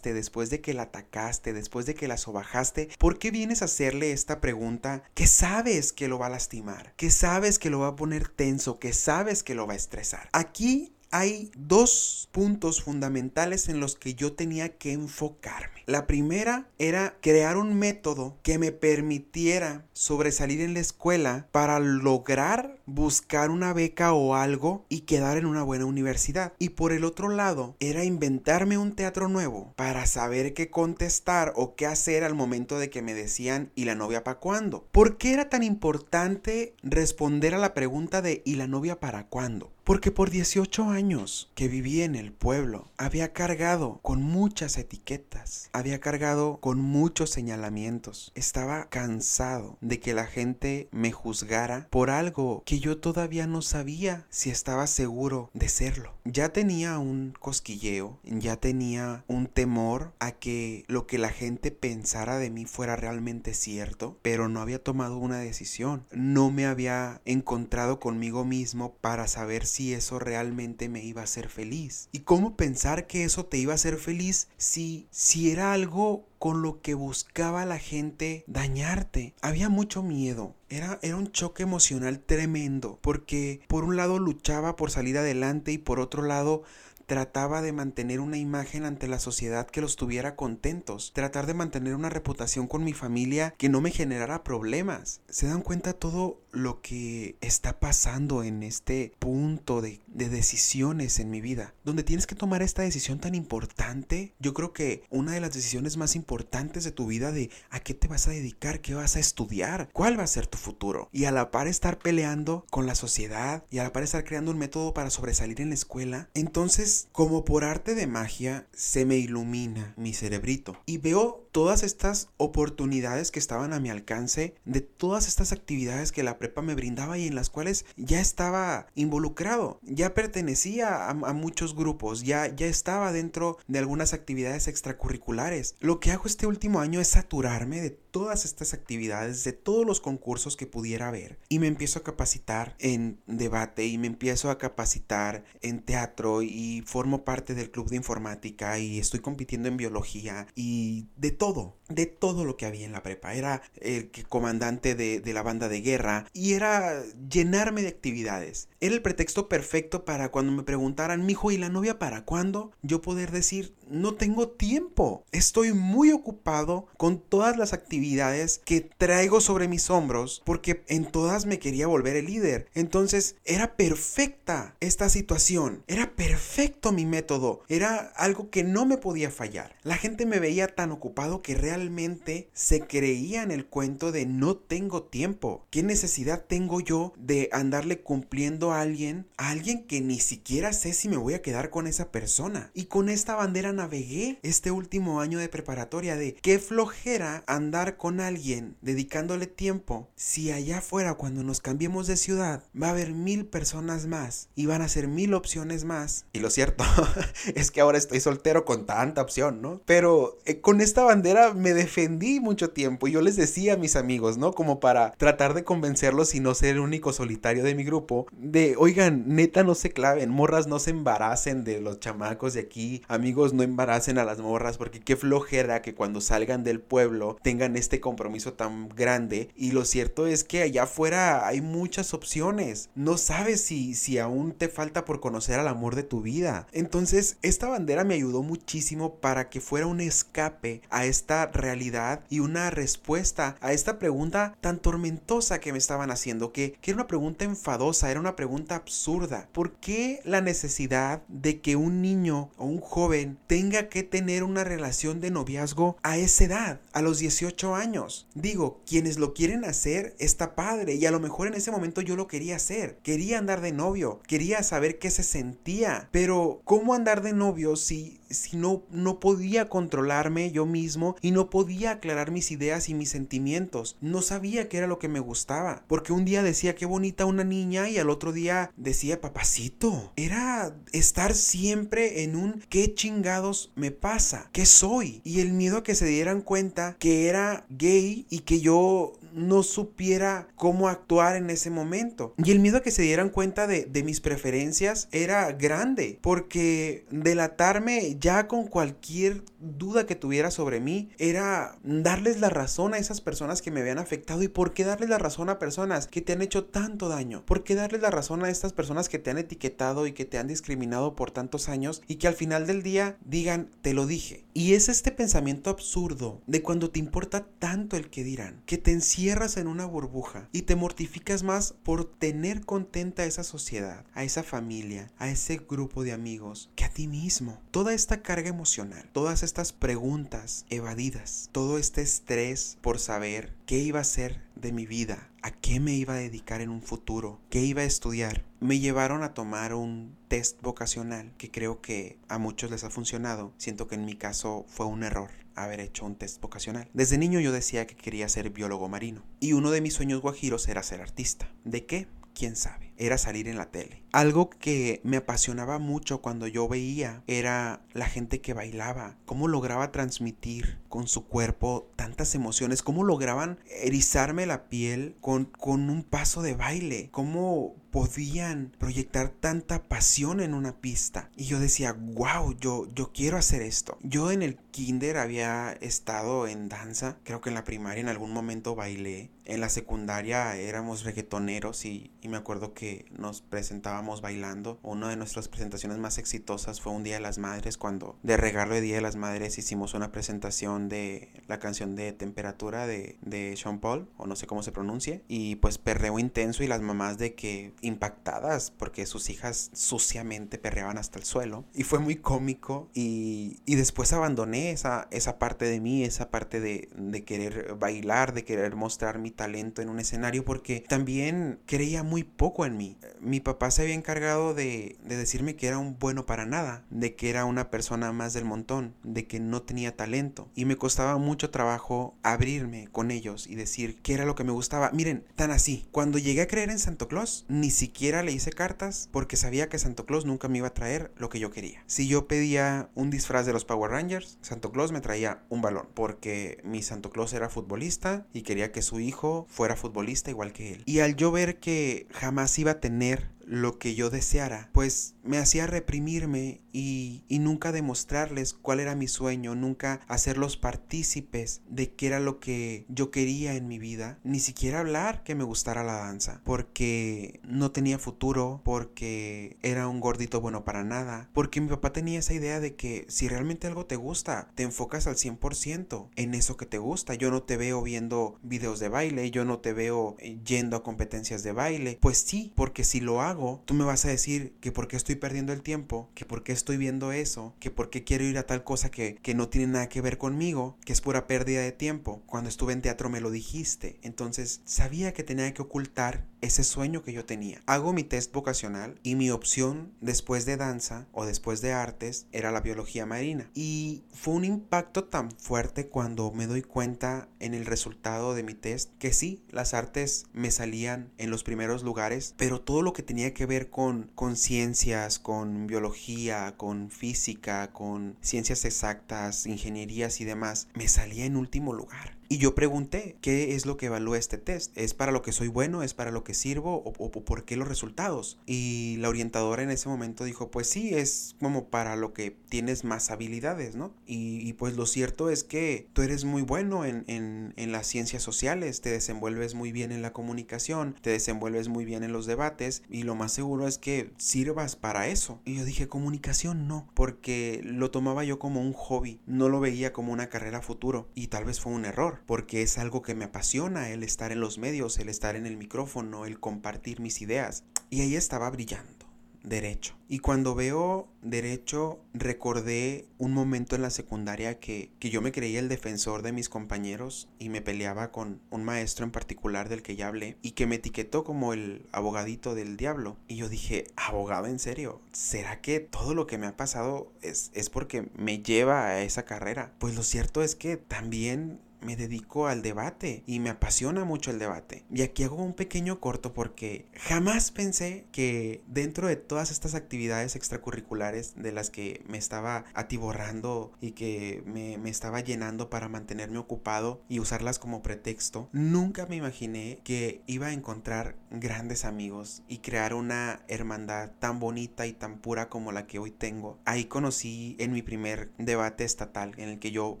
después 0.14 0.50
de 0.50 0.60
que 0.60 0.74
la 0.74 0.82
atacaste, 0.82 1.52
después 1.52 1.86
de 1.86 1.94
que 1.94 2.08
la 2.08 2.16
sobajaste, 2.16 2.88
¿por 2.98 3.18
qué 3.18 3.30
vienes 3.30 3.62
a 3.62 3.66
hacerle 3.66 4.12
esta 4.12 4.40
pregunta 4.40 5.02
que 5.14 5.26
sabes 5.26 5.92
que 5.92 6.08
lo 6.08 6.18
va 6.18 6.26
a 6.26 6.30
lastimar, 6.30 6.94
que 6.96 7.10
sabes 7.10 7.58
que 7.58 7.70
lo 7.70 7.80
va 7.80 7.88
a 7.88 7.96
poner 7.96 8.28
tenso, 8.28 8.78
que 8.78 8.92
sabes 8.92 9.42
que 9.42 9.54
lo 9.54 9.66
va 9.66 9.74
a 9.74 9.76
estresar? 9.76 10.28
Aquí 10.32 10.94
hay 11.12 11.50
dos 11.56 12.30
puntos 12.32 12.82
fundamentales 12.82 13.68
en 13.68 13.80
los 13.80 13.96
que 13.96 14.14
yo 14.14 14.32
tenía 14.32 14.78
que 14.78 14.92
enfocarme. 14.92 15.82
La 15.86 16.06
primera 16.06 16.68
era 16.78 17.16
crear 17.20 17.58
un 17.58 17.74
método 17.74 18.38
que 18.42 18.58
me 18.58 18.72
permitiera 18.72 19.84
sobresalir 19.92 20.62
en 20.62 20.74
la 20.74 20.80
escuela 20.80 21.48
para 21.52 21.80
lograr 21.80 22.78
buscar 22.86 23.50
una 23.50 23.72
beca 23.72 24.14
o 24.14 24.34
algo 24.34 24.86
y 24.88 25.00
quedar 25.00 25.36
en 25.36 25.46
una 25.46 25.62
buena 25.62 25.84
universidad. 25.84 26.54
Y 26.58 26.70
por 26.70 26.92
el 26.92 27.04
otro 27.04 27.28
lado, 27.28 27.76
era 27.78 28.04
inventarme 28.04 28.78
un 28.78 28.94
teatro 28.94 29.28
nuevo 29.28 29.74
para 29.76 30.06
saber 30.06 30.54
qué 30.54 30.70
contestar 30.70 31.52
o 31.56 31.74
qué 31.74 31.86
hacer 31.86 32.24
al 32.24 32.34
momento 32.34 32.78
de 32.78 32.88
que 32.88 33.02
me 33.02 33.12
decían 33.12 33.70
¿y 33.74 33.84
la 33.84 33.94
novia 33.94 34.24
para 34.24 34.38
cuándo? 34.38 34.88
¿Por 34.92 35.18
qué 35.18 35.34
era 35.34 35.50
tan 35.50 35.62
importante 35.62 36.74
responder 36.82 37.54
a 37.54 37.58
la 37.58 37.74
pregunta 37.74 38.22
de 38.22 38.40
¿y 38.46 38.54
la 38.54 38.66
novia 38.66 38.98
para 38.98 39.26
cuándo? 39.26 39.71
Porque 39.84 40.12
por 40.12 40.30
18 40.30 40.90
años 40.90 41.50
que 41.56 41.66
viví 41.66 42.02
en 42.02 42.14
el 42.14 42.32
pueblo, 42.32 42.88
había 42.98 43.32
cargado 43.32 43.98
con 44.02 44.22
muchas 44.22 44.78
etiquetas, 44.78 45.70
había 45.72 45.98
cargado 45.98 46.58
con 46.60 46.80
muchos 46.80 47.30
señalamientos. 47.30 48.30
Estaba 48.36 48.88
cansado 48.90 49.78
de 49.80 49.98
que 49.98 50.14
la 50.14 50.26
gente 50.26 50.88
me 50.92 51.10
juzgara 51.10 51.88
por 51.90 52.10
algo 52.10 52.62
que 52.64 52.78
yo 52.78 52.98
todavía 52.98 53.48
no 53.48 53.60
sabía 53.60 54.24
si 54.30 54.50
estaba 54.50 54.86
seguro 54.86 55.50
de 55.52 55.68
serlo. 55.68 56.14
Ya 56.24 56.50
tenía 56.50 57.00
un 57.00 57.34
cosquilleo, 57.40 58.20
ya 58.22 58.56
tenía 58.56 59.24
un 59.26 59.48
temor 59.48 60.12
a 60.20 60.30
que 60.30 60.84
lo 60.86 61.08
que 61.08 61.18
la 61.18 61.30
gente 61.30 61.72
pensara 61.72 62.38
de 62.38 62.50
mí 62.50 62.66
fuera 62.66 62.94
realmente 62.94 63.52
cierto, 63.52 64.16
pero 64.22 64.48
no 64.48 64.60
había 64.60 64.80
tomado 64.80 65.18
una 65.18 65.38
decisión. 65.38 66.06
No 66.12 66.52
me 66.52 66.66
había 66.66 67.20
encontrado 67.24 67.98
conmigo 67.98 68.44
mismo 68.44 68.94
para 69.00 69.26
saber 69.26 69.66
si 69.72 69.94
eso 69.94 70.18
realmente 70.18 70.90
me 70.90 71.02
iba 71.02 71.22
a 71.22 71.24
hacer 71.24 71.48
feliz. 71.48 72.08
¿Y 72.12 72.20
cómo 72.20 72.56
pensar 72.56 73.06
que 73.06 73.24
eso 73.24 73.46
te 73.46 73.56
iba 73.56 73.72
a 73.72 73.76
hacer 73.76 73.96
feliz 73.96 74.48
si, 74.58 75.06
si 75.10 75.50
era 75.50 75.72
algo 75.72 76.26
con 76.38 76.60
lo 76.60 76.82
que 76.82 76.94
buscaba 76.94 77.64
la 77.64 77.78
gente 77.78 78.42
dañarte. 78.48 79.32
Había 79.42 79.68
mucho 79.68 80.02
miedo. 80.02 80.56
Era, 80.68 80.98
era, 81.00 81.16
un 81.16 81.30
choque 81.30 81.62
emocional 81.62 82.18
tremendo. 82.18 82.98
Porque 83.00 83.60
por 83.68 83.84
un 83.84 83.96
lado 83.96 84.18
luchaba 84.18 84.74
por 84.74 84.90
salir 84.90 85.16
adelante 85.16 85.70
y 85.70 85.78
por 85.78 86.00
otro 86.00 86.22
lado 86.22 86.64
trataba 87.06 87.62
de 87.62 87.72
mantener 87.72 88.20
una 88.20 88.38
imagen 88.38 88.84
ante 88.84 89.08
la 89.08 89.18
sociedad 89.18 89.66
que 89.66 89.80
los 89.80 89.96
tuviera 89.96 90.36
contentos, 90.36 91.12
tratar 91.14 91.46
de 91.46 91.54
mantener 91.54 91.94
una 91.94 92.10
reputación 92.10 92.66
con 92.66 92.84
mi 92.84 92.92
familia 92.92 93.54
que 93.58 93.68
no 93.68 93.80
me 93.80 93.90
generara 93.90 94.44
problemas. 94.44 95.20
¿Se 95.28 95.46
dan 95.46 95.62
cuenta 95.62 95.92
todo 95.92 96.40
lo 96.50 96.80
que 96.82 97.36
está 97.40 97.80
pasando 97.80 98.42
en 98.42 98.62
este 98.62 99.14
punto 99.18 99.80
de, 99.80 100.00
de 100.06 100.28
decisiones 100.28 101.18
en 101.18 101.30
mi 101.30 101.40
vida? 101.40 101.74
Donde 101.84 102.02
tienes 102.02 102.26
que 102.26 102.34
tomar 102.34 102.62
esta 102.62 102.82
decisión 102.82 103.18
tan 103.18 103.34
importante. 103.34 104.34
Yo 104.38 104.54
creo 104.54 104.72
que 104.72 105.02
una 105.10 105.32
de 105.32 105.40
las 105.40 105.54
decisiones 105.54 105.96
más 105.96 106.16
importantes 106.16 106.84
de 106.84 106.92
tu 106.92 107.06
vida 107.06 107.32
de 107.32 107.50
a 107.70 107.80
qué 107.80 107.94
te 107.94 108.08
vas 108.08 108.28
a 108.28 108.32
dedicar, 108.32 108.80
qué 108.80 108.94
vas 108.94 109.16
a 109.16 109.20
estudiar, 109.20 109.88
cuál 109.92 110.18
va 110.18 110.24
a 110.24 110.28
ser 110.28 110.46
tu 110.46 110.58
futuro. 110.58 111.08
Y 111.12 111.24
a 111.24 111.32
la 111.32 111.50
par 111.50 111.66
estar 111.66 111.98
peleando 111.98 112.66
con 112.70 112.86
la 112.86 112.94
sociedad 112.94 113.64
y 113.70 113.78
a 113.78 113.84
la 113.84 113.92
par 113.92 114.02
estar 114.02 114.24
creando 114.24 114.50
un 114.50 114.58
método 114.58 114.94
para 114.94 115.10
sobresalir 115.10 115.60
en 115.60 115.70
la 115.70 115.74
escuela. 115.74 116.28
Entonces 116.34 117.01
como 117.10 117.44
por 117.44 117.64
arte 117.64 117.94
de 117.94 118.06
magia, 118.06 118.66
se 118.72 119.04
me 119.04 119.16
ilumina 119.16 119.94
mi 119.96 120.12
cerebrito 120.12 120.76
y 120.86 120.98
veo 120.98 121.41
todas 121.52 121.82
estas 121.82 122.30
oportunidades 122.38 123.30
que 123.30 123.38
estaban 123.38 123.72
a 123.72 123.80
mi 123.80 123.90
alcance, 123.90 124.54
de 124.64 124.80
todas 124.80 125.28
estas 125.28 125.52
actividades 125.52 126.10
que 126.10 126.22
la 126.22 126.38
prepa 126.38 126.62
me 126.62 126.74
brindaba 126.74 127.18
y 127.18 127.26
en 127.26 127.34
las 127.34 127.50
cuales 127.50 127.84
ya 127.96 128.20
estaba 128.20 128.86
involucrado, 128.94 129.78
ya 129.82 130.14
pertenecía 130.14 131.08
a, 131.08 131.32
muchos 131.32 131.76
grupos, 131.76 132.22
ya, 132.22 132.54
ya 132.54 132.66
estaba 132.66 133.12
dentro 133.12 133.58
de 133.68 133.78
algunas 133.78 134.14
actividades 134.14 134.66
extracurriculares. 134.66 135.76
Lo 135.80 136.00
que 136.00 136.10
hago 136.10 136.24
este 136.26 136.46
último 136.46 136.80
año 136.80 137.00
es 137.00 137.08
saturarme 137.08 137.80
de 137.80 137.90
todas 137.90 138.44
estas 138.44 138.74
actividades, 138.74 139.44
de 139.44 139.52
todos 139.52 139.86
los 139.86 140.00
concursos 140.00 140.56
que 140.56 140.66
pudiera 140.66 141.08
haber 141.08 141.38
y 141.48 141.58
me 141.58 141.66
empiezo 141.66 141.98
a 141.98 142.04
capacitar 142.04 142.76
en 142.78 143.20
debate 143.26 143.86
y 143.86 143.98
me 143.98 144.06
empiezo 144.06 144.50
a 144.50 144.58
capacitar 144.58 145.44
en 145.60 145.82
teatro 145.82 146.42
y 146.42 146.82
formo 146.86 147.24
parte 147.24 147.54
del 147.54 147.70
club 147.70 147.88
de 147.88 147.96
informática 147.96 148.78
y 148.78 148.98
estoy 148.98 149.20
compitiendo 149.20 149.68
en 149.68 149.76
biología 149.76 150.46
y 150.54 151.08
de 151.16 151.30
todo, 151.42 151.74
de 151.88 152.06
todo 152.06 152.44
lo 152.44 152.56
que 152.56 152.66
había 152.66 152.86
en 152.86 152.92
la 152.92 153.02
prepa. 153.02 153.34
Era 153.34 153.62
el 153.80 154.12
comandante 154.28 154.94
de, 154.94 155.20
la 155.32 155.42
banda 155.42 155.68
de 155.68 155.80
guerra 155.80 156.26
y 156.32 156.52
era 156.52 157.02
llenarme 157.28 157.82
de 157.82 157.88
actividades. 157.88 158.68
Era 158.78 158.94
el 158.94 159.02
pretexto 159.02 159.48
perfecto 159.48 160.04
para 160.04 160.30
cuando 160.30 160.52
me 160.52 160.62
preguntaran, 160.62 161.26
mijo, 161.26 161.50
¿y 161.50 161.58
la 161.58 161.68
novia 161.68 161.98
para 161.98 162.24
cuándo? 162.24 162.70
Yo 162.82 163.02
poder 163.02 163.32
decir, 163.32 163.74
no 163.88 164.14
tengo 164.14 164.50
tiempo. 164.50 165.24
Estoy 165.32 165.72
muy 165.72 166.12
ocupado 166.12 166.86
con 166.96 167.18
todas 167.18 167.56
las 167.56 167.72
actividades 167.72 168.60
que 168.64 168.80
traigo 168.80 169.40
sobre 169.40 169.66
mis 169.66 169.90
hombros 169.90 170.42
porque 170.44 170.84
en 170.86 171.06
todas 171.06 171.44
me 171.44 171.58
quería 171.58 171.88
volver 171.88 172.14
el 172.14 172.26
líder. 172.26 172.68
Entonces 172.74 173.34
era 173.44 173.74
perfecta 173.74 174.76
esta 174.78 175.08
situación. 175.08 175.82
Era 175.88 176.14
perfecto 176.14 176.92
mi 176.92 177.04
método. 177.04 177.62
Era 177.68 178.12
algo 178.14 178.48
que 178.48 178.62
no 178.62 178.86
me 178.86 178.96
podía 178.96 179.32
fallar. 179.32 179.74
La 179.82 179.96
gente 179.96 180.24
me 180.24 180.38
veía 180.38 180.68
tan 180.68 180.92
ocupado 180.92 181.31
que 181.40 181.54
realmente 181.54 182.50
se 182.52 182.82
creía 182.82 183.42
en 183.42 183.50
el 183.50 183.64
cuento 183.64 184.12
de 184.12 184.26
no 184.26 184.56
tengo 184.56 185.04
tiempo. 185.04 185.66
¿Qué 185.70 185.82
necesidad 185.82 186.44
tengo 186.46 186.80
yo 186.80 187.14
de 187.16 187.48
andarle 187.52 188.00
cumpliendo 188.00 188.72
a 188.72 188.80
alguien? 188.82 189.26
A 189.38 189.50
alguien 189.50 189.86
que 189.86 190.00
ni 190.02 190.20
siquiera 190.20 190.72
sé 190.74 190.92
si 190.92 191.08
me 191.08 191.16
voy 191.16 191.34
a 191.34 191.42
quedar 191.42 191.70
con 191.70 191.86
esa 191.86 192.10
persona. 192.10 192.70
Y 192.74 192.86
con 192.86 193.08
esta 193.08 193.36
bandera 193.36 193.72
navegué 193.72 194.38
este 194.42 194.70
último 194.70 195.20
año 195.20 195.38
de 195.38 195.48
preparatoria 195.48 196.16
de 196.16 196.34
qué 196.34 196.58
flojera 196.58 197.44
andar 197.46 197.96
con 197.96 198.20
alguien 198.20 198.76
dedicándole 198.82 199.46
tiempo 199.46 200.08
si 200.16 200.50
allá 200.50 200.78
afuera 200.78 201.14
cuando 201.14 201.42
nos 201.42 201.60
cambiemos 201.60 202.06
de 202.06 202.16
ciudad 202.16 202.64
va 202.80 202.88
a 202.88 202.90
haber 202.90 203.12
mil 203.12 203.46
personas 203.46 204.06
más 204.06 204.48
y 204.54 204.66
van 204.66 204.82
a 204.82 204.88
ser 204.88 205.08
mil 205.08 205.34
opciones 205.34 205.84
más. 205.84 206.26
Y 206.32 206.40
lo 206.40 206.50
cierto 206.50 206.84
es 207.54 207.70
que 207.70 207.80
ahora 207.80 207.98
estoy 207.98 208.20
soltero 208.20 208.64
con 208.64 208.86
tanta 208.86 209.22
opción, 209.22 209.62
¿no? 209.62 209.80
Pero 209.86 210.38
eh, 210.44 210.60
con 210.60 210.80
esta 210.80 211.04
bandera 211.04 211.21
me 211.54 211.72
defendí 211.72 212.40
mucho 212.40 212.70
tiempo 212.70 213.08
yo 213.12 213.20
les 213.20 213.36
decía 213.36 213.74
a 213.74 213.76
mis 213.76 213.96
amigos, 213.96 214.38
¿no? 214.38 214.52
Como 214.52 214.80
para 214.80 215.12
tratar 215.12 215.54
de 215.54 215.64
convencerlos 215.64 216.34
y 216.34 216.40
no 216.40 216.54
ser 216.54 216.70
el 216.70 216.80
único 216.80 217.12
solitario 217.12 217.62
de 217.62 217.74
mi 217.74 217.84
grupo, 217.84 218.26
de, 218.32 218.74
oigan, 218.78 219.24
neta 219.26 219.62
no 219.62 219.74
se 219.74 219.90
claven, 219.90 220.30
morras 220.30 220.66
no 220.66 220.78
se 220.78 220.90
embaracen 220.90 221.62
de 221.64 221.80
los 221.80 222.00
chamacos 222.00 222.54
de 222.54 222.60
aquí, 222.60 223.02
amigos 223.08 223.52
no 223.52 223.62
embaracen 223.62 224.18
a 224.18 224.24
las 224.24 224.38
morras 224.38 224.78
porque 224.78 225.00
qué 225.00 225.16
flojera 225.16 225.82
que 225.82 225.94
cuando 225.94 226.20
salgan 226.20 226.64
del 226.64 226.80
pueblo 226.80 227.36
tengan 227.42 227.76
este 227.76 228.00
compromiso 228.00 228.54
tan 228.54 228.88
grande 228.88 229.50
y 229.54 229.72
lo 229.72 229.84
cierto 229.84 230.26
es 230.26 230.42
que 230.42 230.62
allá 230.62 230.84
afuera 230.84 231.46
hay 231.46 231.60
muchas 231.60 232.14
opciones. 232.14 232.88
No 232.94 233.18
sabes 233.18 233.62
si, 233.62 233.94
si 233.94 234.18
aún 234.18 234.52
te 234.52 234.68
falta 234.68 235.04
por 235.04 235.20
conocer 235.20 235.58
al 235.58 235.68
amor 235.68 235.94
de 235.94 236.02
tu 236.02 236.22
vida. 236.22 236.66
Entonces 236.72 237.36
esta 237.42 237.68
bandera 237.68 238.04
me 238.04 238.14
ayudó 238.14 238.42
muchísimo 238.42 239.16
para 239.16 239.50
que 239.50 239.60
fuera 239.60 239.86
un 239.86 240.00
escape 240.00 240.80
a 240.88 241.04
esta 241.12 241.46
realidad 241.46 242.24
y 242.28 242.40
una 242.40 242.70
respuesta 242.70 243.56
a 243.60 243.72
esta 243.72 243.98
pregunta 243.98 244.56
tan 244.60 244.78
tormentosa 244.78 245.60
que 245.60 245.72
me 245.72 245.78
estaban 245.78 246.10
haciendo 246.10 246.52
que, 246.52 246.72
que 246.80 246.90
era 246.90 246.98
una 246.98 247.06
pregunta 247.06 247.44
enfadosa 247.44 248.10
era 248.10 248.20
una 248.20 248.36
pregunta 248.36 248.74
absurda 248.74 249.48
¿por 249.52 249.72
qué 249.74 250.20
la 250.24 250.40
necesidad 250.40 251.22
de 251.28 251.60
que 251.60 251.76
un 251.76 252.02
niño 252.02 252.50
o 252.56 252.66
un 252.66 252.80
joven 252.80 253.38
tenga 253.46 253.88
que 253.88 254.02
tener 254.02 254.44
una 254.44 254.64
relación 254.64 255.20
de 255.20 255.30
noviazgo 255.30 255.96
a 256.02 256.16
esa 256.16 256.44
edad, 256.44 256.80
a 256.92 257.02
los 257.02 257.18
18 257.18 257.74
años. 257.74 258.26
Digo, 258.34 258.80
quienes 258.86 259.18
lo 259.18 259.34
quieren 259.34 259.64
hacer 259.64 260.14
está 260.18 260.54
padre 260.54 260.94
y 260.94 261.06
a 261.06 261.10
lo 261.10 261.20
mejor 261.20 261.46
en 261.46 261.54
ese 261.54 261.70
momento 261.70 262.00
yo 262.00 262.16
lo 262.16 262.26
quería 262.26 262.56
hacer. 262.56 262.98
Quería 263.02 263.38
andar 263.38 263.60
de 263.60 263.72
novio, 263.72 264.20
quería 264.26 264.62
saber 264.62 264.98
qué 264.98 265.10
se 265.10 265.22
sentía, 265.22 266.08
pero 266.12 266.60
¿cómo 266.64 266.94
andar 266.94 267.22
de 267.22 267.32
novio 267.32 267.76
si 267.76 268.20
si 268.32 268.56
no, 268.56 268.82
no 268.90 269.20
podía 269.20 269.68
controlarme 269.68 270.50
yo 270.52 270.66
mismo 270.66 271.16
y 271.20 271.30
no 271.30 271.50
podía 271.50 271.92
aclarar 271.92 272.30
mis 272.30 272.50
ideas 272.50 272.88
y 272.88 272.94
mis 272.94 273.10
sentimientos. 273.10 273.96
No 274.00 274.22
sabía 274.22 274.68
qué 274.68 274.78
era 274.78 274.86
lo 274.86 274.98
que 274.98 275.08
me 275.08 275.20
gustaba. 275.20 275.84
Porque 275.86 276.12
un 276.12 276.24
día 276.24 276.42
decía 276.42 276.74
qué 276.74 276.86
bonita 276.86 277.26
una 277.26 277.44
niña 277.44 277.88
y 277.88 277.98
al 277.98 278.10
otro 278.10 278.32
día 278.32 278.72
decía 278.76 279.20
papacito. 279.20 280.12
Era 280.16 280.76
estar 280.92 281.34
siempre 281.34 282.24
en 282.24 282.36
un 282.36 282.62
qué 282.68 282.94
chingados 282.94 283.72
me 283.74 283.90
pasa, 283.90 284.48
qué 284.52 284.66
soy. 284.66 285.20
Y 285.24 285.40
el 285.40 285.52
miedo 285.52 285.78
a 285.78 285.82
que 285.82 285.94
se 285.94 286.06
dieran 286.06 286.40
cuenta 286.40 286.96
que 286.98 287.28
era 287.28 287.66
gay 287.68 288.26
y 288.30 288.40
que 288.40 288.60
yo 288.60 289.18
no 289.34 289.62
supiera 289.62 290.48
cómo 290.56 290.88
actuar 290.88 291.36
en 291.36 291.50
ese 291.50 291.70
momento. 291.70 292.34
Y 292.42 292.50
el 292.50 292.60
miedo 292.60 292.78
a 292.78 292.82
que 292.82 292.90
se 292.90 293.02
dieran 293.02 293.30
cuenta 293.30 293.66
de, 293.66 294.02
mis 294.02 294.20
preferencias 294.20 295.08
era 295.12 295.52
grande, 295.52 296.18
porque 296.22 297.06
delatarme 297.10 298.16
ya 298.18 298.48
con 298.48 298.66
cualquier 298.66 299.44
duda 299.60 300.06
que 300.06 300.16
tuviera 300.16 300.50
sobre 300.50 300.80
mí 300.80 301.10
era 301.18 301.78
darles 301.84 302.40
la 302.40 302.50
razón 302.50 302.94
a 302.94 302.98
esas 302.98 303.20
personas 303.20 303.62
que 303.62 303.70
me 303.70 303.80
habían 303.80 303.98
afectado. 303.98 304.42
¿Y 304.42 304.48
por 304.48 304.74
qué 304.74 304.84
darles 304.84 305.08
la 305.08 305.18
razón 305.18 305.48
a 305.50 305.58
personas 305.58 306.08
que 306.08 306.20
te 306.20 306.32
han 306.32 306.42
hecho 306.42 306.64
tanto 306.64 307.08
daño? 307.08 307.44
¿Por 307.46 307.62
qué 307.62 307.74
darles 307.74 308.02
la 308.02 308.10
razón 308.10 308.44
a 308.44 308.50
estas 308.50 308.72
personas 308.72 309.08
que 309.08 309.18
te 309.18 309.30
han 309.30 309.38
etiquetado 309.38 310.06
y 310.06 310.12
que 310.12 310.24
te 310.24 310.38
han 310.38 310.48
discriminado 310.48 311.14
por 311.14 311.30
tantos 311.30 311.68
años 311.68 312.02
y 312.08 312.16
que 312.16 312.28
al 312.28 312.34
final 312.34 312.66
del 312.66 312.82
día 312.82 313.16
digan, 313.24 313.70
te 313.82 313.94
lo 313.94 314.06
dije? 314.06 314.44
Y 314.54 314.74
es 314.74 314.88
este 314.88 315.12
pensamiento 315.12 315.70
absurdo 315.70 316.42
de 316.46 316.62
cuando 316.62 316.90
te 316.90 316.98
importa 316.98 317.46
tanto 317.58 317.96
el 317.96 318.10
que 318.10 318.24
dirán, 318.24 318.62
que 318.66 318.78
te 318.78 318.90
encierras 319.22 319.56
en 319.56 319.68
una 319.68 319.86
burbuja 319.86 320.48
y 320.50 320.62
te 320.62 320.74
mortificas 320.74 321.44
más 321.44 321.74
por 321.84 322.04
tener 322.04 322.62
contenta 322.66 323.22
a 323.22 323.26
esa 323.26 323.44
sociedad, 323.44 324.04
a 324.14 324.24
esa 324.24 324.42
familia, 324.42 325.12
a 325.16 325.28
ese 325.30 325.58
grupo 325.58 326.02
de 326.02 326.10
amigos, 326.10 326.70
que 326.74 326.84
a 326.84 326.88
ti 326.88 327.06
mismo. 327.06 327.62
Toda 327.70 327.94
esta 327.94 328.20
carga 328.20 328.48
emocional, 328.48 329.08
todas 329.12 329.44
estas 329.44 329.72
preguntas 329.72 330.66
evadidas, 330.70 331.50
todo 331.52 331.78
este 331.78 332.02
estrés 332.02 332.78
por 332.80 332.98
saber 332.98 333.54
qué 333.64 333.78
iba 333.78 334.00
a 334.00 334.04
ser 334.04 334.40
de 334.54 334.72
mi 334.72 334.86
vida, 334.86 335.30
a 335.42 335.50
qué 335.50 335.80
me 335.80 335.92
iba 335.94 336.14
a 336.14 336.18
dedicar 336.18 336.60
en 336.60 336.70
un 336.70 336.82
futuro, 336.82 337.40
qué 337.50 337.60
iba 337.60 337.82
a 337.82 337.86
estudiar, 337.86 338.44
me 338.60 338.78
llevaron 338.78 339.22
a 339.22 339.34
tomar 339.34 339.74
un 339.74 340.16
test 340.28 340.60
vocacional 340.62 341.32
que 341.38 341.50
creo 341.50 341.80
que 341.80 342.18
a 342.28 342.38
muchos 342.38 342.70
les 342.70 342.84
ha 342.84 342.90
funcionado. 342.90 343.52
Siento 343.56 343.88
que 343.88 343.96
en 343.96 344.04
mi 344.04 344.14
caso 344.14 344.64
fue 344.68 344.86
un 344.86 345.02
error 345.02 345.30
haber 345.54 345.80
hecho 345.80 346.06
un 346.06 346.16
test 346.16 346.40
vocacional. 346.40 346.88
Desde 346.94 347.18
niño 347.18 347.40
yo 347.40 347.52
decía 347.52 347.86
que 347.86 347.96
quería 347.96 348.28
ser 348.28 348.50
biólogo 348.50 348.88
marino 348.88 349.22
y 349.40 349.52
uno 349.52 349.70
de 349.70 349.80
mis 349.80 349.94
sueños 349.94 350.20
guajiros 350.20 350.68
era 350.68 350.82
ser 350.82 351.00
artista. 351.00 351.50
¿De 351.64 351.84
qué? 351.84 352.06
Quién 352.34 352.56
sabe, 352.56 352.92
era 352.96 353.18
salir 353.18 353.48
en 353.48 353.56
la 353.56 353.70
tele. 353.70 354.02
Algo 354.12 354.50
que 354.50 355.00
me 355.04 355.18
apasionaba 355.18 355.78
mucho 355.78 356.20
cuando 356.20 356.46
yo 356.46 356.68
veía 356.68 357.22
era 357.26 357.82
la 357.92 358.06
gente 358.06 358.40
que 358.40 358.54
bailaba, 358.54 359.16
cómo 359.24 359.48
lograba 359.48 359.92
transmitir 359.92 360.78
con 360.88 361.08
su 361.08 361.26
cuerpo 361.26 361.90
tantas 361.96 362.34
emociones, 362.34 362.82
cómo 362.82 363.04
lograban 363.04 363.58
erizarme 363.82 364.46
la 364.46 364.68
piel 364.68 365.16
con, 365.20 365.46
con 365.46 365.88
un 365.88 366.02
paso 366.02 366.42
de 366.42 366.54
baile, 366.54 367.08
cómo 367.10 367.74
podían 367.92 368.72
proyectar 368.78 369.28
tanta 369.28 369.84
pasión 369.84 370.40
en 370.40 370.54
una 370.54 370.80
pista. 370.80 371.30
Y 371.36 371.44
yo 371.44 371.60
decía, 371.60 371.92
wow, 371.92 372.56
yo, 372.58 372.88
yo 372.94 373.12
quiero 373.12 373.36
hacer 373.36 373.62
esto. 373.62 373.98
Yo 374.02 374.32
en 374.32 374.42
el 374.42 374.56
kinder 374.56 375.18
había 375.18 375.72
estado 375.72 376.48
en 376.48 376.68
danza, 376.68 377.18
creo 377.22 377.40
que 377.40 377.50
en 377.50 377.54
la 377.54 377.64
primaria 377.64 378.00
en 378.00 378.08
algún 378.08 378.32
momento 378.32 378.74
bailé. 378.74 379.30
En 379.44 379.60
la 379.60 379.68
secundaria 379.68 380.56
éramos 380.56 381.04
reggaetoneros 381.04 381.84
y, 381.84 382.12
y 382.20 382.28
me 382.28 382.36
acuerdo 382.36 382.74
que 382.74 383.06
nos 383.10 383.42
presentábamos 383.42 384.20
bailando. 384.20 384.78
Una 384.82 385.08
de 385.08 385.16
nuestras 385.16 385.48
presentaciones 385.48 385.98
más 385.98 386.18
exitosas 386.18 386.80
fue 386.80 386.92
un 386.92 387.02
Día 387.02 387.14
de 387.14 387.20
las 387.20 387.38
Madres, 387.38 387.76
cuando 387.76 388.16
de 388.22 388.36
regalo 388.36 388.74
de 388.74 388.80
Día 388.80 388.96
de 388.96 389.00
las 389.00 389.16
Madres 389.16 389.58
hicimos 389.58 389.94
una 389.94 390.12
presentación 390.12 390.88
de 390.88 391.42
la 391.48 391.58
canción 391.58 391.96
de 391.96 392.12
Temperatura 392.12 392.86
de, 392.86 393.18
de 393.20 393.56
Sean 393.56 393.80
Paul, 393.80 394.08
o 394.16 394.26
no 394.26 394.36
sé 394.36 394.46
cómo 394.46 394.62
se 394.62 394.70
pronuncie. 394.70 395.24
Y 395.26 395.56
pues 395.56 395.78
perreo 395.78 396.18
intenso 396.18 396.62
y 396.62 396.68
las 396.68 396.80
mamás 396.80 397.18
de 397.18 397.34
que 397.34 397.74
impactadas 397.80 398.70
porque 398.70 399.06
sus 399.06 399.28
hijas 399.28 399.70
suciamente 399.72 400.58
perreaban 400.58 400.98
hasta 400.98 401.18
el 401.18 401.24
suelo. 401.24 401.64
Y 401.74 401.82
fue 401.82 401.98
muy 401.98 402.16
cómico 402.16 402.90
y, 402.94 403.60
y 403.66 403.74
después 403.74 404.12
abandoné 404.12 404.70
esa, 404.70 405.08
esa 405.10 405.38
parte 405.40 405.64
de 405.64 405.80
mí, 405.80 406.04
esa 406.04 406.30
parte 406.30 406.60
de, 406.60 406.88
de 406.94 407.24
querer 407.24 407.74
bailar, 407.74 408.34
de 408.34 408.44
querer 408.44 408.76
mostrar 408.76 409.18
mi 409.18 409.31
talento 409.32 409.82
en 409.82 409.88
un 409.88 409.98
escenario 409.98 410.44
porque 410.44 410.80
también 410.80 411.60
creía 411.66 412.02
muy 412.02 412.24
poco 412.24 412.66
en 412.66 412.76
mí. 412.76 412.98
Mi 413.20 413.40
papá 413.40 413.70
se 413.70 413.82
había 413.82 413.94
encargado 413.94 414.54
de, 414.54 414.96
de 415.04 415.16
decirme 415.16 415.56
que 415.56 415.66
era 415.66 415.78
un 415.78 415.98
bueno 415.98 416.26
para 416.26 416.46
nada, 416.46 416.84
de 416.90 417.14
que 417.14 417.30
era 417.30 417.44
una 417.44 417.70
persona 417.70 418.12
más 418.12 418.32
del 418.32 418.44
montón, 418.44 418.94
de 419.02 419.26
que 419.26 419.40
no 419.40 419.62
tenía 419.62 419.96
talento. 419.96 420.48
Y 420.54 420.64
me 420.64 420.76
costaba 420.76 421.18
mucho 421.18 421.50
trabajo 421.50 422.16
abrirme 422.22 422.88
con 422.90 423.10
ellos 423.10 423.46
y 423.46 423.54
decir 423.54 424.00
qué 424.02 424.14
era 424.14 424.24
lo 424.24 424.34
que 424.34 424.44
me 424.44 424.52
gustaba. 424.52 424.90
Miren, 424.92 425.24
tan 425.36 425.50
así, 425.50 425.86
cuando 425.90 426.18
llegué 426.18 426.42
a 426.42 426.48
creer 426.48 426.70
en 426.70 426.78
Santo 426.78 427.08
Claus, 427.08 427.44
ni 427.48 427.70
siquiera 427.70 428.22
le 428.22 428.32
hice 428.32 428.52
cartas 428.52 429.08
porque 429.12 429.36
sabía 429.36 429.68
que 429.68 429.78
Santo 429.78 430.06
Claus 430.06 430.24
nunca 430.24 430.48
me 430.48 430.58
iba 430.58 430.68
a 430.68 430.74
traer 430.74 431.12
lo 431.16 431.28
que 431.28 431.38
yo 431.38 431.50
quería. 431.50 431.82
Si 431.86 432.08
yo 432.08 432.26
pedía 432.26 432.90
un 432.94 433.10
disfraz 433.10 433.46
de 433.46 433.52
los 433.52 433.64
Power 433.64 433.90
Rangers, 433.90 434.38
Santo 434.42 434.72
Claus 434.72 434.92
me 434.92 435.00
traía 435.00 435.42
un 435.48 435.62
balón 435.62 435.88
porque 435.94 436.60
mi 436.64 436.82
Santo 436.82 437.10
Claus 437.10 437.32
era 437.32 437.48
futbolista 437.48 438.26
y 438.32 438.42
quería 438.42 438.72
que 438.72 438.82
su 438.82 439.00
hijo 439.00 439.21
fuera 439.48 439.76
futbolista 439.76 440.30
igual 440.30 440.52
que 440.52 440.72
él. 440.72 440.82
Y 440.86 441.00
al 441.00 441.16
yo 441.16 441.30
ver 441.30 441.58
que 441.58 442.06
jamás 442.10 442.58
iba 442.58 442.72
a 442.72 442.80
tener 442.80 443.30
lo 443.46 443.78
que 443.78 443.94
yo 443.94 444.10
deseara, 444.10 444.70
pues 444.72 445.14
me 445.22 445.38
hacía 445.38 445.66
reprimirme 445.66 446.60
y, 446.72 447.24
y, 447.28 447.38
nunca 447.38 447.70
demostrarles 447.70 448.54
cuál 448.54 448.80
era 448.80 448.96
mi 448.96 449.08
sueño, 449.08 449.54
nunca 449.54 450.00
hacerlos 450.08 450.56
partícipes 450.56 451.60
de 451.68 451.92
qué 451.92 452.06
era 452.06 452.20
lo 452.20 452.40
que 452.40 452.86
yo 452.88 453.10
quería 453.10 453.54
en 453.54 453.68
mi 453.68 453.78
vida, 453.78 454.18
ni 454.24 454.40
siquiera 454.40 454.80
hablar 454.80 455.22
que 455.22 455.34
me 455.34 455.44
gustara 455.44 455.84
la 455.84 455.94
danza, 455.94 456.40
porque 456.44 457.40
no 457.44 457.72
tenía 457.72 457.98
futuro, 457.98 458.62
porque 458.64 459.58
era 459.62 459.88
un 459.88 460.00
gordito 460.00 460.40
bueno 460.40 460.64
para 460.64 460.82
nada, 460.82 461.28
porque 461.32 461.60
mi 461.60 461.68
papá 461.68 461.92
tenía 461.92 462.18
esa 462.18 462.34
idea 462.34 462.60
de 462.60 462.74
que 462.74 463.04
si 463.08 463.28
realmente 463.28 463.66
algo 463.66 463.86
te 463.86 463.96
gusta, 463.96 464.50
te 464.54 464.62
enfocas 464.62 465.06
al 465.06 465.16
100% 465.16 466.08
en 466.16 466.34
eso 466.34 466.56
que 466.56 466.66
te 466.66 466.78
gusta, 466.78 467.14
yo 467.14 467.30
no 467.30 467.42
te 467.42 467.56
veo 467.56 467.82
viendo 467.82 468.38
videos 468.42 468.80
de 468.80 468.88
baile, 468.88 469.30
yo 469.30 469.44
no 469.44 469.58
te 469.58 469.72
veo 469.72 470.16
yendo 470.44 470.76
a 470.76 470.82
competencias 470.82 471.42
de 471.42 471.52
baile, 471.52 471.98
pues 472.00 472.18
sí, 472.18 472.52
porque 472.54 472.84
si 472.84 473.00
lo 473.00 473.20
hago, 473.20 473.31
tú 473.64 473.74
me 473.74 473.84
vas 473.84 474.04
a 474.04 474.08
decir 474.08 474.54
que 474.60 474.72
porque 474.72 474.96
estoy 474.96 475.16
perdiendo 475.16 475.52
el 475.52 475.62
tiempo, 475.62 476.10
que 476.14 476.24
porque 476.24 476.52
estoy 476.52 476.76
viendo 476.76 477.12
eso, 477.12 477.54
que 477.60 477.70
porque 477.70 478.04
quiero 478.04 478.24
ir 478.24 478.38
a 478.38 478.46
tal 478.46 478.64
cosa 478.64 478.90
que, 478.90 479.16
que 479.16 479.34
no 479.34 479.48
tiene 479.48 479.72
nada 479.72 479.88
que 479.88 480.00
ver 480.00 480.18
conmigo, 480.18 480.76
que 480.84 480.92
es 480.92 481.00
pura 481.00 481.26
pérdida 481.26 481.60
de 481.60 481.72
tiempo. 481.72 482.22
Cuando 482.26 482.48
estuve 482.48 482.72
en 482.72 482.82
teatro 482.82 483.08
me 483.08 483.20
lo 483.20 483.30
dijiste. 483.30 483.98
Entonces 484.02 484.60
sabía 484.64 485.12
que 485.12 485.22
tenía 485.22 485.52
que 485.54 485.62
ocultar 485.62 486.31
ese 486.42 486.64
sueño 486.64 487.02
que 487.02 487.12
yo 487.12 487.24
tenía. 487.24 487.62
Hago 487.66 487.92
mi 487.92 488.02
test 488.02 488.32
vocacional 488.32 488.98
y 489.02 489.14
mi 489.14 489.30
opción 489.30 489.92
después 490.00 490.44
de 490.44 490.58
danza 490.58 491.06
o 491.12 491.24
después 491.24 491.62
de 491.62 491.72
artes 491.72 492.26
era 492.32 492.52
la 492.52 492.60
biología 492.60 493.06
marina. 493.06 493.50
Y 493.54 494.02
fue 494.12 494.34
un 494.34 494.44
impacto 494.44 495.04
tan 495.04 495.30
fuerte 495.30 495.88
cuando 495.88 496.30
me 496.32 496.46
doy 496.46 496.62
cuenta 496.62 497.28
en 497.40 497.54
el 497.54 497.64
resultado 497.64 498.34
de 498.34 498.42
mi 498.42 498.54
test 498.54 498.90
que 498.98 499.12
sí, 499.12 499.42
las 499.48 499.72
artes 499.72 500.26
me 500.32 500.50
salían 500.50 501.10
en 501.16 501.30
los 501.30 501.44
primeros 501.44 501.82
lugares, 501.82 502.34
pero 502.36 502.60
todo 502.60 502.82
lo 502.82 502.92
que 502.92 503.02
tenía 503.02 503.32
que 503.32 503.46
ver 503.46 503.70
con, 503.70 504.10
con 504.14 504.36
ciencias, 504.36 505.18
con 505.18 505.66
biología, 505.66 506.56
con 506.56 506.90
física, 506.90 507.72
con 507.72 508.16
ciencias 508.20 508.64
exactas, 508.64 509.46
ingenierías 509.46 510.20
y 510.20 510.24
demás, 510.24 510.68
me 510.74 510.88
salía 510.88 511.24
en 511.24 511.36
último 511.36 511.72
lugar. 511.72 512.21
Y 512.32 512.38
yo 512.38 512.54
pregunté, 512.54 513.18
¿qué 513.20 513.54
es 513.54 513.66
lo 513.66 513.76
que 513.76 513.84
evalúa 513.86 514.16
este 514.16 514.38
test? 514.38 514.72
¿Es 514.78 514.94
para 514.94 515.12
lo 515.12 515.20
que 515.20 515.32
soy 515.32 515.48
bueno? 515.48 515.82
¿Es 515.82 515.92
para 515.92 516.10
lo 516.10 516.24
que 516.24 516.32
sirvo? 516.32 516.82
¿O, 516.82 517.10
por 517.10 517.44
qué 517.44 517.58
los 517.58 517.68
resultados? 517.68 518.38
Y 518.46 518.96
la 519.00 519.10
orientadora 519.10 519.62
en 519.62 519.70
ese 519.70 519.90
momento 519.90 520.24
dijo, 520.24 520.50
pues 520.50 520.66
sí, 520.66 520.94
es 520.94 521.36
como 521.40 521.68
para 521.68 521.94
lo 521.94 522.14
que 522.14 522.30
tienes 522.48 522.84
más 522.84 523.10
habilidades, 523.10 523.76
¿no? 523.76 523.92
Y, 524.06 524.48
y 524.48 524.54
pues 524.54 524.76
lo 524.76 524.86
cierto 524.86 525.28
es 525.28 525.44
que 525.44 525.88
tú 525.92 526.00
eres 526.00 526.24
muy 526.24 526.40
bueno 526.40 526.86
en, 526.86 527.04
en, 527.06 527.52
en 527.58 527.70
las 527.70 527.86
ciencias 527.86 528.22
sociales, 528.22 528.80
te 528.80 528.88
desenvuelves 528.88 529.54
muy 529.54 529.70
bien 529.70 529.92
en 529.92 530.00
la 530.00 530.14
comunicación, 530.14 530.96
te 531.02 531.10
desenvuelves 531.10 531.68
muy 531.68 531.84
bien 531.84 532.02
en 532.02 532.14
los 532.14 532.24
debates 532.24 532.82
y 532.88 533.02
lo 533.02 533.14
más 533.14 533.32
seguro 533.32 533.68
es 533.68 533.76
que 533.76 534.10
sirvas 534.16 534.74
para 534.74 535.06
eso. 535.08 535.42
Y 535.44 535.56
yo 535.56 535.66
dije, 535.66 535.86
comunicación 535.86 536.66
no, 536.66 536.88
porque 536.94 537.60
lo 537.62 537.90
tomaba 537.90 538.24
yo 538.24 538.38
como 538.38 538.62
un 538.62 538.72
hobby, 538.72 539.20
no 539.26 539.50
lo 539.50 539.60
veía 539.60 539.92
como 539.92 540.14
una 540.14 540.30
carrera 540.30 540.62
futuro 540.62 541.10
y 541.14 541.26
tal 541.26 541.44
vez 541.44 541.60
fue 541.60 541.72
un 541.72 541.84
error 541.84 542.21
porque 542.26 542.62
es 542.62 542.78
algo 542.78 543.02
que 543.02 543.14
me 543.14 543.24
apasiona, 543.24 543.90
el 543.90 544.02
estar 544.02 544.32
en 544.32 544.40
los 544.40 544.58
medios, 544.58 544.98
el 544.98 545.08
estar 545.08 545.36
en 545.36 545.46
el 545.46 545.56
micrófono, 545.56 546.26
el 546.26 546.40
compartir 546.40 547.00
mis 547.00 547.20
ideas. 547.22 547.64
Y 547.90 548.00
ahí 548.00 548.16
estaba 548.16 548.48
brillando, 548.50 549.06
derecho. 549.42 549.94
Y 550.08 550.18
cuando 550.18 550.54
veo 550.54 551.08
derecho, 551.22 552.00
recordé 552.12 553.06
un 553.18 553.32
momento 553.32 553.76
en 553.76 553.82
la 553.82 553.90
secundaria 553.90 554.60
que, 554.60 554.90
que 554.98 555.10
yo 555.10 555.22
me 555.22 555.32
creía 555.32 555.58
el 555.58 555.68
defensor 555.68 556.22
de 556.22 556.32
mis 556.32 556.48
compañeros 556.48 557.28
y 557.38 557.48
me 557.48 557.62
peleaba 557.62 558.12
con 558.12 558.40
un 558.50 558.64
maestro 558.64 559.04
en 559.04 559.10
particular 559.10 559.68
del 559.68 559.82
que 559.82 559.96
ya 559.96 560.08
hablé 560.08 560.36
y 560.42 560.52
que 560.52 560.66
me 560.66 560.76
etiquetó 560.76 561.24
como 561.24 561.52
el 561.54 561.86
abogadito 561.92 562.54
del 562.54 562.76
diablo. 562.76 563.16
Y 563.26 563.36
yo 563.36 563.48
dije, 563.48 563.86
abogado 563.96 564.46
en 564.46 564.58
serio, 564.58 565.00
¿será 565.12 565.60
que 565.60 565.80
todo 565.80 566.14
lo 566.14 566.26
que 566.26 566.38
me 566.38 566.46
ha 566.46 566.56
pasado 566.56 567.12
es, 567.22 567.50
es 567.54 567.70
porque 567.70 568.10
me 568.14 568.42
lleva 568.42 568.86
a 568.86 569.02
esa 569.02 569.24
carrera? 569.24 569.72
Pues 569.78 569.94
lo 569.94 570.02
cierto 570.02 570.42
es 570.42 570.54
que 570.54 570.76
también 570.76 571.58
me 571.82 571.96
dedico 571.96 572.46
al 572.46 572.62
debate 572.62 573.22
y 573.26 573.40
me 573.40 573.50
apasiona 573.50 574.04
mucho 574.04 574.30
el 574.30 574.38
debate. 574.38 574.84
Y 574.92 575.02
aquí 575.02 575.24
hago 575.24 575.36
un 575.36 575.54
pequeño 575.54 576.00
corto 576.00 576.32
porque 576.32 576.86
jamás 576.94 577.50
pensé 577.50 578.06
que 578.12 578.62
dentro 578.66 579.08
de 579.08 579.16
todas 579.16 579.50
estas 579.50 579.74
actividades 579.74 580.36
extracurriculares 580.36 581.34
de 581.36 581.52
las 581.52 581.70
que 581.70 582.02
me 582.06 582.18
estaba 582.18 582.64
atiborrando 582.74 583.72
y 583.80 583.92
que 583.92 584.42
me, 584.46 584.78
me 584.78 584.90
estaba 584.90 585.20
llenando 585.20 585.70
para 585.70 585.88
mantenerme 585.88 586.38
ocupado 586.38 587.02
y 587.08 587.18
usarlas 587.18 587.58
como 587.58 587.82
pretexto, 587.82 588.48
nunca 588.52 589.06
me 589.06 589.16
imaginé 589.16 589.80
que 589.84 590.22
iba 590.26 590.48
a 590.48 590.52
encontrar 590.52 591.16
grandes 591.30 591.84
amigos 591.84 592.42
y 592.48 592.58
crear 592.58 592.94
una 592.94 593.42
hermandad 593.48 594.10
tan 594.18 594.38
bonita 594.38 594.86
y 594.86 594.92
tan 594.92 595.18
pura 595.18 595.48
como 595.48 595.72
la 595.72 595.86
que 595.86 595.98
hoy 595.98 596.10
tengo. 596.10 596.58
Ahí 596.64 596.84
conocí 596.84 597.56
en 597.58 597.72
mi 597.72 597.82
primer 597.82 598.30
debate 598.38 598.84
estatal 598.84 599.32
en 599.36 599.48
el 599.48 599.58
que 599.58 599.70
yo 599.70 600.00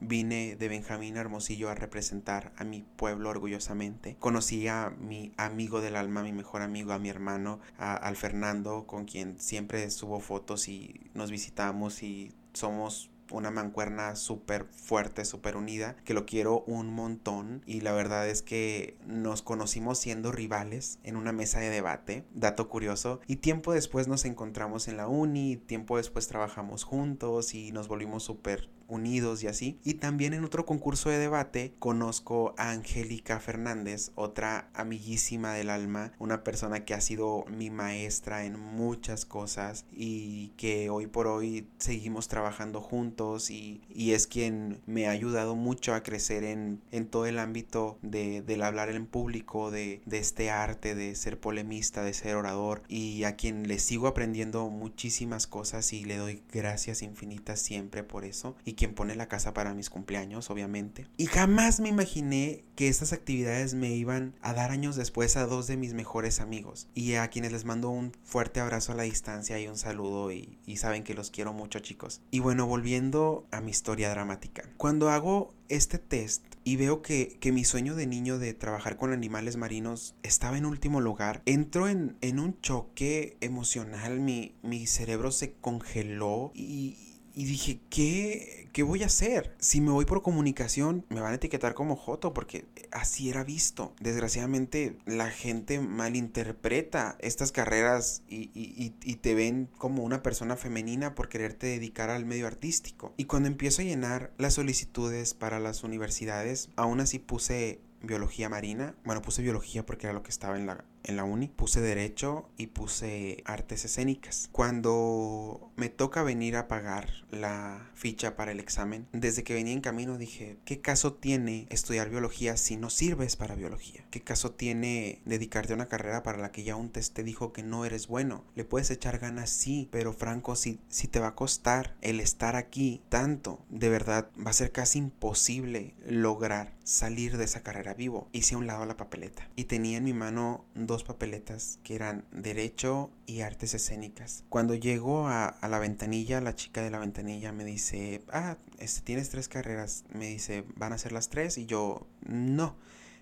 vine 0.00 0.56
de 0.56 0.68
Benjamín 0.68 1.16
Hermosillo 1.16 1.59
a 1.68 1.74
representar 1.74 2.52
a 2.56 2.64
mi 2.64 2.82
pueblo 2.82 3.30
orgullosamente. 3.30 4.16
Conocí 4.18 4.66
a 4.68 4.90
mi 4.98 5.32
amigo 5.36 5.80
del 5.80 5.96
alma, 5.96 6.22
mi 6.22 6.32
mejor 6.32 6.62
amigo, 6.62 6.92
a 6.92 6.98
mi 6.98 7.08
hermano, 7.08 7.60
al 7.78 8.16
Fernando, 8.16 8.86
con 8.86 9.04
quien 9.04 9.38
siempre 9.38 9.88
subo 9.90 10.20
fotos 10.20 10.68
y 10.68 11.10
nos 11.14 11.30
visitamos 11.30 12.02
y 12.02 12.32
somos 12.52 13.10
una 13.30 13.50
mancuerna 13.50 14.16
súper 14.16 14.66
fuerte, 14.66 15.24
súper 15.24 15.56
unida, 15.56 15.96
que 16.04 16.14
lo 16.14 16.26
quiero 16.26 16.62
un 16.66 16.92
montón 16.92 17.62
y 17.66 17.80
la 17.80 17.92
verdad 17.92 18.28
es 18.28 18.42
que 18.42 18.96
nos 19.06 19.42
conocimos 19.42 19.98
siendo 19.98 20.32
rivales 20.32 20.98
en 21.04 21.16
una 21.16 21.32
mesa 21.32 21.60
de 21.60 21.70
debate, 21.70 22.24
dato 22.34 22.68
curioso, 22.68 23.20
y 23.26 23.36
tiempo 23.36 23.72
después 23.72 24.08
nos 24.08 24.24
encontramos 24.24 24.88
en 24.88 24.96
la 24.96 25.08
uni, 25.08 25.56
tiempo 25.56 25.96
después 25.96 26.26
trabajamos 26.26 26.84
juntos 26.84 27.54
y 27.54 27.72
nos 27.72 27.88
volvimos 27.88 28.24
súper 28.24 28.68
unidos 28.90 29.42
y 29.42 29.46
así. 29.46 29.78
Y 29.84 29.94
también 29.94 30.34
en 30.34 30.44
otro 30.44 30.66
concurso 30.66 31.10
de 31.10 31.18
debate 31.18 31.74
conozco 31.78 32.54
a 32.56 32.70
Angélica 32.70 33.40
Fernández, 33.40 34.12
otra 34.14 34.68
amiguísima 34.74 35.54
del 35.54 35.70
alma, 35.70 36.12
una 36.18 36.44
persona 36.44 36.84
que 36.84 36.94
ha 36.94 37.00
sido 37.00 37.44
mi 37.48 37.70
maestra 37.70 38.44
en 38.44 38.58
muchas 38.58 39.24
cosas 39.24 39.86
y 39.92 40.48
que 40.56 40.90
hoy 40.90 41.06
por 41.06 41.26
hoy 41.26 41.66
seguimos 41.78 42.28
trabajando 42.28 42.80
juntos 42.80 43.50
y, 43.50 43.80
es 44.10 44.26
quien 44.26 44.80
me 44.86 45.06
ha 45.06 45.10
ayudado 45.10 45.54
mucho 45.54 45.94
a 45.94 46.02
crecer 46.02 46.42
en, 46.42 46.80
todo 47.10 47.26
el 47.26 47.38
ámbito 47.38 47.96
de, 48.02 48.42
del 48.42 48.62
hablar 48.62 48.90
en 48.90 49.06
público, 49.06 49.70
de, 49.70 50.00
de 50.04 50.18
este 50.18 50.50
arte, 50.50 50.96
de 50.96 51.14
ser 51.14 51.38
polemista, 51.38 52.02
de 52.02 52.12
ser 52.12 52.34
orador 52.34 52.82
y 52.88 53.22
a 53.22 53.36
quien 53.36 53.68
le 53.68 53.78
sigo 53.78 54.08
aprendiendo 54.08 54.68
muchísimas 54.68 55.46
cosas 55.46 55.92
y 55.92 56.04
le 56.04 56.16
doy 56.16 56.42
gracias 56.52 57.02
infinitas 57.02 57.60
siempre 57.60 58.02
por 58.02 58.24
eso 58.24 58.56
y 58.64 58.72
quien 58.80 58.94
pone 58.94 59.14
la 59.14 59.28
casa 59.28 59.52
para 59.52 59.74
mis 59.74 59.90
cumpleaños, 59.90 60.48
obviamente. 60.48 61.06
Y 61.18 61.26
jamás 61.26 61.80
me 61.80 61.90
imaginé 61.90 62.64
que 62.76 62.88
estas 62.88 63.12
actividades 63.12 63.74
me 63.74 63.90
iban 63.90 64.34
a 64.40 64.54
dar 64.54 64.70
años 64.70 64.96
después 64.96 65.36
a 65.36 65.44
dos 65.44 65.66
de 65.66 65.76
mis 65.76 65.92
mejores 65.92 66.40
amigos 66.40 66.88
y 66.94 67.12
a 67.16 67.28
quienes 67.28 67.52
les 67.52 67.66
mando 67.66 67.90
un 67.90 68.12
fuerte 68.24 68.58
abrazo 68.58 68.92
a 68.92 68.94
la 68.94 69.02
distancia 69.02 69.60
y 69.60 69.68
un 69.68 69.76
saludo 69.76 70.32
y, 70.32 70.56
saben 70.76 71.04
que 71.04 71.12
los 71.12 71.30
quiero 71.30 71.52
mucho 71.52 71.80
chicos. 71.80 72.22
Y 72.30 72.38
bueno, 72.38 72.66
volviendo 72.66 73.46
a 73.50 73.60
mi 73.60 73.70
historia 73.70 74.08
dramática. 74.08 74.62
Cuando 74.78 75.10
hago 75.10 75.52
este 75.68 75.98
test 75.98 76.42
y 76.64 76.76
veo 76.76 77.02
que, 77.02 77.36
que, 77.38 77.52
mi 77.52 77.66
sueño 77.66 77.94
de 77.94 78.06
niño 78.06 78.38
de 78.38 78.54
trabajar 78.54 78.96
con 78.96 79.12
animales 79.12 79.58
marinos 79.58 80.14
estaba 80.22 80.56
en 80.56 80.64
último 80.64 81.02
lugar, 81.02 81.42
entro 81.44 81.86
en, 81.86 82.16
en 82.22 82.40
un 82.40 82.58
choque 82.62 83.36
emocional, 83.42 84.20
mi, 84.20 84.54
mi 84.62 84.86
cerebro 84.86 85.32
se 85.32 85.52
congeló 85.52 86.50
y, 86.54 87.09
y 87.34 87.44
dije, 87.44 87.80
¿qué, 87.90 88.68
¿qué 88.72 88.82
voy 88.82 89.02
a 89.02 89.06
hacer? 89.06 89.54
Si 89.58 89.80
me 89.80 89.90
voy 89.90 90.04
por 90.04 90.22
comunicación, 90.22 91.04
me 91.08 91.20
van 91.20 91.32
a 91.32 91.36
etiquetar 91.36 91.74
como 91.74 91.96
Joto, 91.96 92.32
porque 92.34 92.66
así 92.90 93.30
era 93.30 93.44
visto. 93.44 93.94
Desgraciadamente, 94.00 94.96
la 95.06 95.30
gente 95.30 95.80
malinterpreta 95.80 97.16
estas 97.20 97.52
carreras 97.52 98.22
y, 98.28 98.50
y, 98.54 98.94
y, 99.02 99.16
te 99.16 99.34
ven 99.34 99.68
como 99.78 100.02
una 100.02 100.22
persona 100.22 100.56
femenina 100.56 101.14
por 101.14 101.28
quererte 101.28 101.66
dedicar 101.66 102.10
al 102.10 102.24
medio 102.24 102.46
artístico. 102.46 103.14
Y 103.16 103.24
cuando 103.24 103.48
empiezo 103.48 103.82
a 103.82 103.84
llenar 103.84 104.32
las 104.38 104.54
solicitudes 104.54 105.34
para 105.34 105.60
las 105.60 105.84
universidades, 105.84 106.70
aún 106.76 107.00
así 107.00 107.18
puse 107.18 107.80
biología 108.02 108.48
marina. 108.48 108.94
Bueno, 109.04 109.22
puse 109.22 109.42
biología 109.42 109.84
porque 109.84 110.06
era 110.06 110.14
lo 110.14 110.22
que 110.22 110.30
estaba 110.30 110.56
en 110.56 110.66
la, 110.66 110.84
en 111.04 111.16
la 111.16 111.24
uni. 111.24 111.48
Puse 111.48 111.80
derecho 111.80 112.48
y 112.56 112.68
puse 112.68 113.42
artes 113.44 113.84
escénicas. 113.84 114.48
Cuando 114.52 115.70
me 115.76 115.88
toca 115.88 116.22
venir 116.22 116.56
a 116.56 116.68
pagar 116.68 117.08
la 117.30 117.90
ficha 117.94 118.36
para 118.36 118.52
el 118.52 118.60
examen, 118.60 119.06
desde 119.12 119.44
que 119.44 119.54
venía 119.54 119.72
en 119.72 119.80
camino 119.80 120.18
dije, 120.18 120.58
¿qué 120.64 120.80
caso 120.80 121.14
tiene 121.14 121.66
estudiar 121.70 122.10
biología 122.10 122.56
si 122.56 122.76
no 122.76 122.90
sirves 122.90 123.36
para 123.36 123.54
biología? 123.54 124.04
¿Qué 124.10 124.20
caso 124.20 124.52
tiene 124.52 125.20
dedicarte 125.24 125.72
a 125.72 125.76
una 125.76 125.88
carrera 125.88 126.22
para 126.22 126.38
la 126.38 126.52
que 126.52 126.64
ya 126.64 126.76
un 126.76 126.90
test 126.90 127.14
te 127.14 127.22
dijo 127.22 127.52
que 127.52 127.62
no 127.62 127.84
eres 127.84 128.06
bueno? 128.06 128.44
Le 128.54 128.64
puedes 128.64 128.90
echar 128.90 129.18
ganas, 129.18 129.50
sí, 129.50 129.88
pero 129.90 130.12
Franco, 130.12 130.56
si, 130.56 130.80
si 130.88 131.08
te 131.08 131.20
va 131.20 131.28
a 131.28 131.34
costar 131.34 131.96
el 132.00 132.20
estar 132.20 132.56
aquí 132.56 133.02
tanto, 133.08 133.64
de 133.68 133.88
verdad 133.88 134.30
va 134.44 134.50
a 134.50 134.54
ser 134.54 134.72
casi 134.72 134.98
imposible 134.98 135.94
lograr 136.06 136.74
salir 136.84 137.36
de 137.36 137.44
esa 137.44 137.62
carrera 137.62 137.94
vivo. 137.94 138.28
Hice 138.32 138.54
a 138.54 138.58
un 138.58 138.66
lado 138.66 138.84
la 138.84 138.96
papeleta 138.96 139.48
y 139.56 139.64
tenía 139.64 139.98
en 139.98 140.04
mi 140.04 140.12
mano 140.12 140.64
dos 140.90 141.04
papeletas 141.04 141.78
que 141.82 141.94
eran 141.94 142.24
Derecho 142.32 143.10
y 143.26 143.40
Artes 143.40 143.74
Escénicas. 143.74 144.44
Cuando 144.48 144.74
llego 144.74 145.28
a, 145.28 145.56
la 145.62 145.78
ventanilla, 145.78 146.40
la 146.40 146.54
chica 146.54 146.82
de 146.82 146.90
la 146.90 146.98
ventanilla 146.98 147.52
me 147.52 147.64
dice, 147.64 148.22
ah, 148.30 148.58
este, 148.78 149.00
tienes 149.02 149.30
tres 149.30 149.48
carreras. 149.48 150.04
Me 150.12 150.26
dice, 150.26 150.64
¿van 150.76 150.92
a 150.92 150.98
ser 150.98 151.12
las 151.12 151.28
tres? 151.30 151.56
Y 151.56 151.66
yo, 151.66 152.06
no, 152.26 152.76